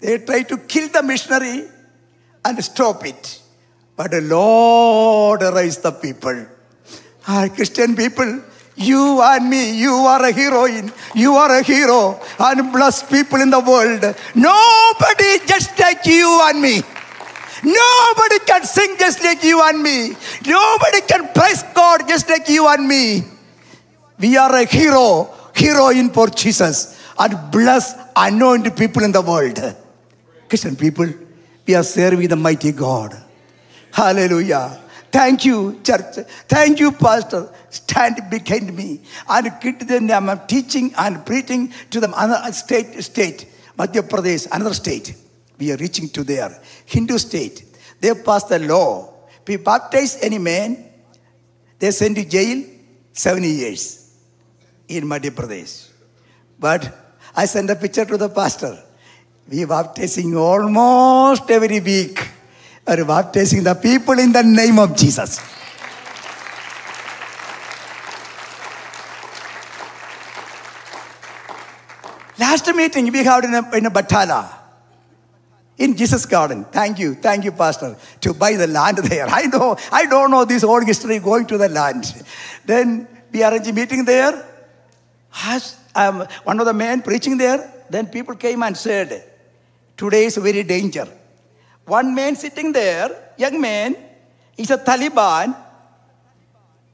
They 0.00 0.18
try 0.18 0.42
to 0.42 0.56
kill 0.58 0.88
the 0.88 1.02
missionary 1.02 1.68
and 2.44 2.64
stop 2.64 3.04
it. 3.06 3.40
But 3.96 4.10
the 4.10 4.20
Lord 4.20 5.42
raised 5.42 5.82
the 5.82 5.92
people. 5.92 6.46
Our 7.28 7.48
Christian 7.48 7.96
people, 7.96 8.42
you 8.76 9.20
and 9.22 9.48
me, 9.48 9.78
you 9.78 9.92
are 9.92 10.24
a 10.24 10.32
heroine. 10.32 10.92
You 11.14 11.34
are 11.34 11.58
a 11.58 11.62
hero 11.62 12.20
and 12.38 12.72
bless 12.72 13.02
people 13.02 13.40
in 13.40 13.50
the 13.50 13.60
world. 13.60 14.02
Nobody 14.34 15.46
just 15.46 15.78
like 15.78 16.04
you 16.06 16.40
and 16.44 16.60
me. 16.60 16.82
Nobody 17.64 18.38
can 18.46 18.64
sing 18.64 18.96
just 18.98 19.22
like 19.24 19.42
you 19.42 19.60
and 19.62 19.82
me. 19.82 20.14
Nobody 20.46 21.00
can 21.00 21.32
praise 21.32 21.62
God 21.74 22.06
just 22.06 22.28
like 22.28 22.48
you 22.48 22.68
and 22.68 22.86
me. 22.86 23.24
We 24.18 24.36
are 24.36 24.54
a 24.54 24.64
hero, 24.64 25.30
heroine 25.54 26.10
for 26.10 26.28
Jesus 26.28 27.00
and 27.18 27.50
bless 27.50 27.94
anointed 28.14 28.76
people 28.76 29.02
in 29.02 29.12
the 29.12 29.22
world. 29.22 29.58
Christian 30.48 30.76
people, 30.76 31.08
we 31.66 31.74
are 31.74 31.82
serving 31.82 32.28
the 32.28 32.36
mighty 32.36 32.72
God. 32.72 33.20
Hallelujah. 33.92 34.82
Thank 35.16 35.46
you, 35.46 35.80
church. 35.82 36.26
Thank 36.46 36.78
you, 36.78 36.92
pastor. 36.92 37.50
Stand 37.70 38.16
behind 38.28 38.76
me. 38.76 39.00
And 39.26 40.12
I'm 40.12 40.46
teaching 40.46 40.92
and 40.94 41.24
preaching 41.24 41.72
to 41.88 42.00
them 42.00 42.12
another 42.14 42.52
state, 42.52 43.02
state, 43.02 43.46
Madhya 43.78 44.02
Pradesh, 44.06 44.46
another 44.52 44.74
state. 44.74 45.16
We 45.58 45.72
are 45.72 45.78
reaching 45.78 46.10
to 46.10 46.22
their 46.22 46.60
Hindu 46.84 47.16
state. 47.16 47.64
They 47.98 48.12
passed 48.12 48.50
a 48.50 48.58
law. 48.58 49.14
If 49.40 49.48
you 49.48 49.58
baptize 49.58 50.18
any 50.20 50.36
man, 50.36 50.84
they 51.78 51.92
send 51.92 52.16
to 52.16 52.24
jail 52.26 52.62
70 53.14 53.48
years 53.48 54.14
in 54.86 55.04
Madhya 55.04 55.30
Pradesh. 55.30 55.88
But 56.58 56.94
I 57.34 57.46
send 57.46 57.70
a 57.70 57.76
picture 57.76 58.04
to 58.04 58.18
the 58.18 58.28
pastor. 58.28 58.78
We 59.48 59.64
baptizing 59.64 60.36
almost 60.36 61.50
every 61.50 61.80
week. 61.80 62.35
Are 62.88 63.04
baptizing 63.04 63.64
the 63.64 63.74
people 63.74 64.18
in 64.18 64.30
the 64.32 64.42
name 64.42 64.78
of 64.78 64.96
Jesus. 64.96 65.40
Last 72.38 72.72
meeting 72.74 73.10
we 73.10 73.24
had 73.24 73.44
in 73.44 73.54
a, 73.54 73.76
in 73.76 73.86
a 73.86 73.90
Batala 73.90 74.56
in 75.78 75.96
Jesus 75.96 76.26
Garden. 76.26 76.64
Thank 76.66 76.98
you, 76.98 77.14
thank 77.14 77.44
you, 77.44 77.52
Pastor, 77.52 77.96
to 78.20 78.32
buy 78.32 78.54
the 78.54 78.66
land 78.66 78.98
there. 78.98 79.26
I 79.28 79.46
know, 79.46 79.76
I 79.90 80.06
don't 80.06 80.30
know 80.30 80.44
this 80.44 80.64
old 80.64 80.84
history 80.84 81.18
going 81.18 81.46
to 81.46 81.58
the 81.58 81.68
land. 81.68 82.24
Then 82.64 83.08
we 83.32 83.44
arranged 83.44 83.68
a 83.68 83.72
meeting 83.72 84.04
there. 84.04 84.46
As, 85.44 85.76
um, 85.94 86.26
one 86.44 86.60
of 86.60 86.66
the 86.66 86.72
men 86.72 87.02
preaching 87.02 87.36
there, 87.36 87.84
then 87.90 88.06
people 88.06 88.36
came 88.36 88.62
and 88.62 88.76
said, 88.76 89.24
Today 89.96 90.26
is 90.26 90.36
very 90.36 90.62
danger. 90.62 91.08
One 91.86 92.14
man 92.14 92.34
sitting 92.34 92.72
there, 92.72 93.32
young 93.38 93.60
man, 93.60 93.96
he's 94.56 94.70
a 94.70 94.78
Taliban. 94.78 95.56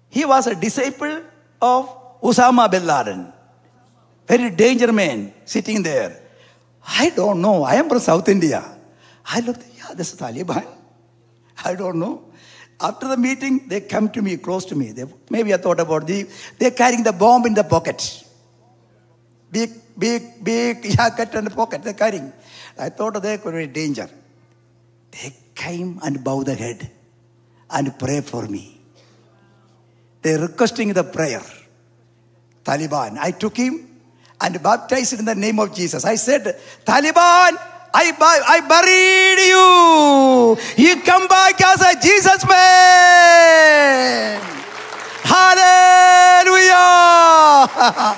He 0.09 0.25
was 0.25 0.47
a 0.47 0.55
disciple 0.55 1.23
of 1.61 2.21
Osama 2.23 2.71
bin 2.71 2.87
Laden. 2.87 3.33
Very 4.29 4.51
dangerous 4.51 4.93
man 4.93 5.33
sitting 5.45 5.83
there. 5.83 6.21
I 6.87 7.11
don't 7.11 7.41
know. 7.41 7.65
I 7.65 7.77
am 7.77 7.89
from 7.89 8.01
South 8.01 8.29
India. 8.29 8.63
I 9.25 9.41
looked, 9.41 9.65
yeah, 9.77 9.95
this 9.95 10.13
is 10.13 10.21
Taliban. 10.21 10.67
I 11.65 11.75
don't 11.75 11.99
know. 11.99 12.25
After 12.79 13.09
the 13.09 13.17
meeting, 13.17 13.69
they 13.69 13.81
come 13.81 14.11
to 14.11 14.21
me, 14.21 14.37
close 14.37 14.65
to 14.67 14.75
me. 14.75 14.93
They, 14.93 15.05
maybe 15.31 15.55
I 15.55 15.57
thought 15.57 15.81
about 15.81 16.07
the, 16.07 16.29
they're 16.59 16.73
carrying 16.73 17.03
the 17.03 17.13
bomb 17.13 17.47
in 17.47 17.55
the 17.55 17.65
pocket. 17.65 18.25
Big, 19.51 19.71
big, 19.97 20.45
big 20.45 20.83
jacket 20.97 21.33
in 21.35 21.45
the 21.45 21.51
pocket 21.51 21.83
they're 21.83 21.95
carrying. 21.95 22.33
I 22.79 22.91
thought 22.91 23.23
they 23.23 23.39
could 23.39 23.55
be 23.55 23.67
danger. 23.69 24.11
They 25.13 25.37
came 25.55 26.01
and 26.03 26.25
bowed 26.25 26.47
the 26.47 26.55
head 26.55 26.91
and 27.71 27.99
pray 27.99 28.21
for 28.21 28.47
me. 28.47 28.81
They're 30.23 30.41
requesting 30.41 30.93
the 30.93 31.05
prayer. 31.05 31.43
Taliban. 32.65 33.19
I 33.19 33.33
took 33.33 33.57
him 33.57 33.89
and 34.41 34.63
baptized 34.63 35.19
in 35.19 35.25
the 35.25 35.35
name 35.35 35.59
of 35.59 35.75
Jesus. 35.75 36.05
I 36.05 36.15
said, 36.15 36.59
Taliban, 36.85 37.59
I, 37.95 38.13
I 38.49 38.61
buried 38.67 39.41
you. 39.51 40.57
You 40.85 41.03
come 41.03 41.29
back 41.29 41.61
as 41.61 41.81
a 41.83 42.01
Jesus 42.01 42.47
man. 42.49 44.41
Hallelujah. 45.25 46.73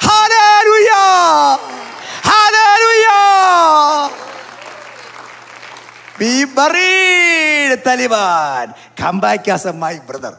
Hallelujah. 0.00 1.58
Hallelujah. 2.22 2.59
Be 6.20 6.44
buried, 6.44 7.80
Taliban. 7.80 8.76
Come 8.94 9.20
back 9.20 9.48
as 9.48 9.64
a 9.64 9.72
my 9.72 9.98
brother. 10.00 10.36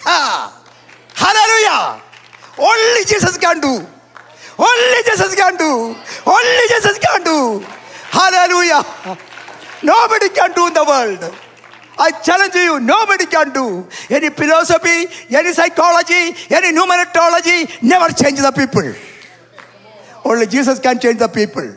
Ha. 0.00 0.50
Hallelujah. 1.14 2.02
Only 2.58 3.04
Jesus 3.06 3.38
can 3.38 3.60
do. 3.60 3.86
Only 4.58 5.00
Jesus 5.06 5.32
can 5.36 5.56
do. 5.56 5.94
Only 6.26 6.64
Jesus 6.66 6.98
can 6.98 7.22
do. 7.22 7.64
Hallelujah. 8.10 8.82
Nobody 9.84 10.30
can 10.30 10.50
do 10.50 10.66
in 10.66 10.74
the 10.74 10.82
world. 10.82 11.22
I 11.96 12.10
challenge 12.10 12.54
you, 12.56 12.80
nobody 12.80 13.26
can 13.26 13.52
do. 13.52 13.86
Any 14.10 14.30
philosophy, 14.30 15.06
any 15.30 15.52
psychology, 15.52 16.34
any 16.50 16.74
numerology 16.76 17.70
never 17.84 18.12
change 18.12 18.40
the 18.40 18.50
people. 18.50 18.92
Only 20.24 20.48
Jesus 20.48 20.80
can 20.80 20.98
change 20.98 21.20
the 21.20 21.28
people. 21.28 21.72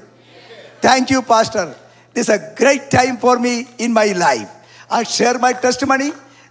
Thank 0.82 1.12
you, 1.12 1.22
Pastor. 1.22 1.76
This 2.18 2.30
is 2.30 2.36
a 2.36 2.56
great 2.56 2.90
time 2.90 3.18
for 3.18 3.38
me 3.38 3.68
in 3.78 3.94
my 3.94 4.12
life. 4.14 4.50
I 4.90 5.04
share 5.04 5.38
my 5.38 5.54
testimony. 5.54 6.10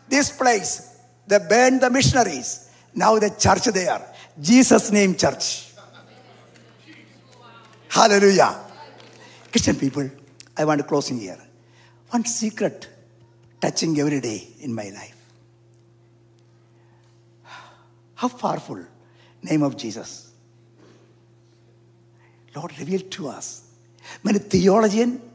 This 0.09 0.31
place, 0.31 0.97
they 1.27 1.41
burned 1.41 1.81
the 1.81 1.91
missionaries. 1.91 2.71
Now 2.95 3.19
the 3.19 3.31
church 3.31 3.65
there. 3.75 4.01
Jesus' 4.41 4.93
name 4.93 5.17
church. 5.17 5.73
Hallelujah. 7.89 8.61
Christian 9.51 9.75
people, 9.75 10.09
I 10.57 10.65
want 10.65 10.83
to 10.83 10.87
close 10.87 11.11
in 11.11 11.19
here. 11.19 11.43
One 12.11 12.25
secret 12.25 12.89
touching 13.61 13.99
every 13.99 14.21
day 14.21 14.47
in 14.61 14.73
my 14.73 14.89
life. 14.91 15.19
How 18.15 18.29
powerful 18.29 18.85
name 19.43 19.65
of 19.65 19.77
Jesus. 19.77 20.31
Lord 22.55 22.71
revealed 22.79 23.11
to 23.11 23.31
us. 23.31 23.65
Many 24.23 24.39
theologian 24.39 25.26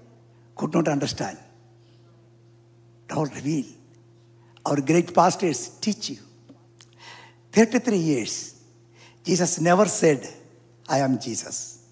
could 0.62 0.74
not 0.76 0.88
understand. 0.88 1.40
Lord 3.10 3.34
reveal. 3.34 3.66
Our 4.64 4.80
great 4.80 5.12
pastors 5.12 5.70
teach 5.86 6.12
you. 6.12 6.20
33 7.52 7.98
years. 7.98 8.62
Jesus 9.24 9.60
never 9.60 9.86
said, 9.86 10.28
I 10.88 11.00
am 11.00 11.20
Jesus. 11.20 11.84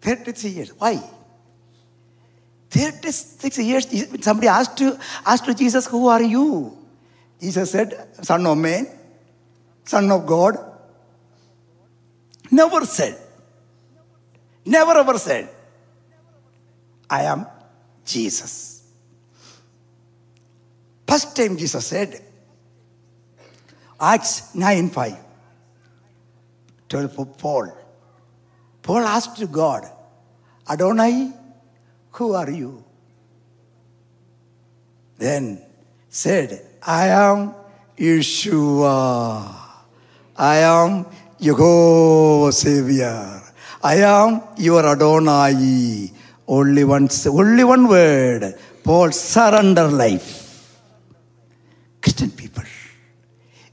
33 0.00 0.50
years. 0.50 0.70
Why? 0.78 1.02
36 2.70 3.58
years, 3.58 3.86
somebody 4.24 4.46
asked, 4.46 4.78
to, 4.78 4.96
asked 5.26 5.44
to 5.46 5.54
Jesus, 5.54 5.88
Who 5.88 6.06
are 6.06 6.22
you? 6.22 6.78
Jesus 7.40 7.72
said, 7.72 8.10
Son 8.22 8.46
of 8.46 8.58
man, 8.58 8.86
Son 9.84 10.08
of 10.12 10.24
God. 10.24 10.56
Never 12.52 12.84
said. 12.86 13.18
Never 14.64 14.92
ever 14.92 15.18
said, 15.18 15.48
I 17.10 17.22
am 17.24 17.46
Jesus. 18.04 18.84
First 21.06 21.34
time 21.36 21.56
Jesus 21.56 21.84
said, 21.84 22.22
Acts 24.00 24.54
9 24.54 24.90
5. 24.90 25.16
12 26.88 27.12
for 27.12 27.26
Paul. 27.26 27.76
Paul 28.82 28.98
asked 28.98 29.52
God, 29.52 29.86
Adonai, 30.68 31.32
who 32.12 32.32
are 32.34 32.50
you? 32.50 32.84
Then 35.18 35.62
said, 36.08 36.64
I 36.82 37.08
am 37.08 37.54
Yeshua. 37.96 39.54
I 40.36 40.56
am 40.56 41.06
your 41.38 42.52
Savior. 42.52 43.42
I 43.82 43.96
am 43.96 44.42
your 44.56 44.86
Adonai. 44.86 46.10
Only 46.50 46.82
one, 46.82 47.08
only 47.28 47.62
one 47.62 47.86
word. 47.86 48.58
Paul 48.82 49.12
surrender 49.12 49.86
life. 49.86 50.78
Christian 52.02 52.32
people, 52.32 52.64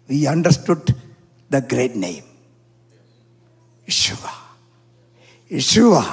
we 0.07 0.27
understood 0.27 0.93
the 1.49 1.61
great 1.61 1.95
name. 1.95 2.23
Yeshua. 3.87 4.31
Yeshua, 5.49 6.03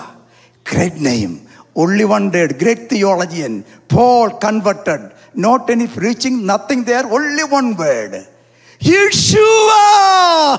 great 0.64 0.94
name. 0.94 1.46
Only 1.76 2.06
one 2.06 2.30
word, 2.30 2.58
great 2.58 2.88
theologian. 2.88 3.62
Paul 3.86 4.30
converted. 4.38 5.12
Not 5.34 5.68
any 5.68 5.86
preaching, 5.86 6.46
nothing 6.46 6.84
there, 6.84 7.04
only 7.04 7.44
one 7.44 7.76
word. 7.76 8.26
Yeshua! 8.80 10.58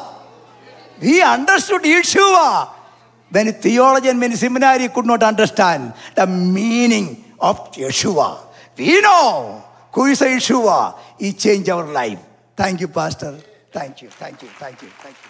He 1.01 1.19
understood 1.21 1.81
Yeshua. 1.81 2.74
Many 3.35 3.51
theologian, 3.51 4.17
many 4.17 4.35
seminary 4.35 4.87
could 4.87 5.05
not 5.05 5.21
understand 5.21 5.93
the 6.15 6.25
meaning 6.25 7.25
of 7.37 7.69
Yeshua. 7.73 8.39
We 8.77 9.01
know 9.01 9.61
who 9.91 10.05
is 10.05 10.21
Yeshua. 10.21 10.97
He 11.19 11.33
changed 11.33 11.69
our 11.69 11.85
life. 11.85 12.19
Thank 12.55 12.79
you, 12.79 12.87
Pastor. 12.87 13.37
Thank 13.73 14.01
you, 14.01 14.09
thank 14.09 14.41
you, 14.41 14.47
thank 14.47 14.81
you, 14.81 14.87
thank 14.99 15.15
you. 15.15 15.29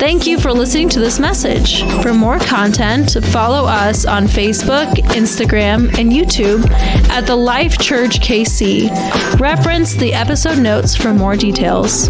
Thank 0.00 0.26
you 0.26 0.40
for 0.40 0.52
listening 0.52 0.88
to 0.90 0.98
this 0.98 1.20
message. 1.20 1.84
For 2.02 2.12
more 2.12 2.40
content, 2.40 3.16
follow 3.26 3.64
us 3.64 4.04
on 4.04 4.26
Facebook, 4.26 4.92
Instagram, 5.14 5.96
and 5.96 6.10
YouTube 6.10 6.68
at 7.10 7.26
The 7.28 7.36
Life 7.36 7.78
Church 7.78 8.18
KC. 8.18 8.90
Reference 9.38 9.94
the 9.94 10.12
episode 10.12 10.58
notes 10.58 10.96
for 10.96 11.14
more 11.14 11.36
details. 11.36 12.08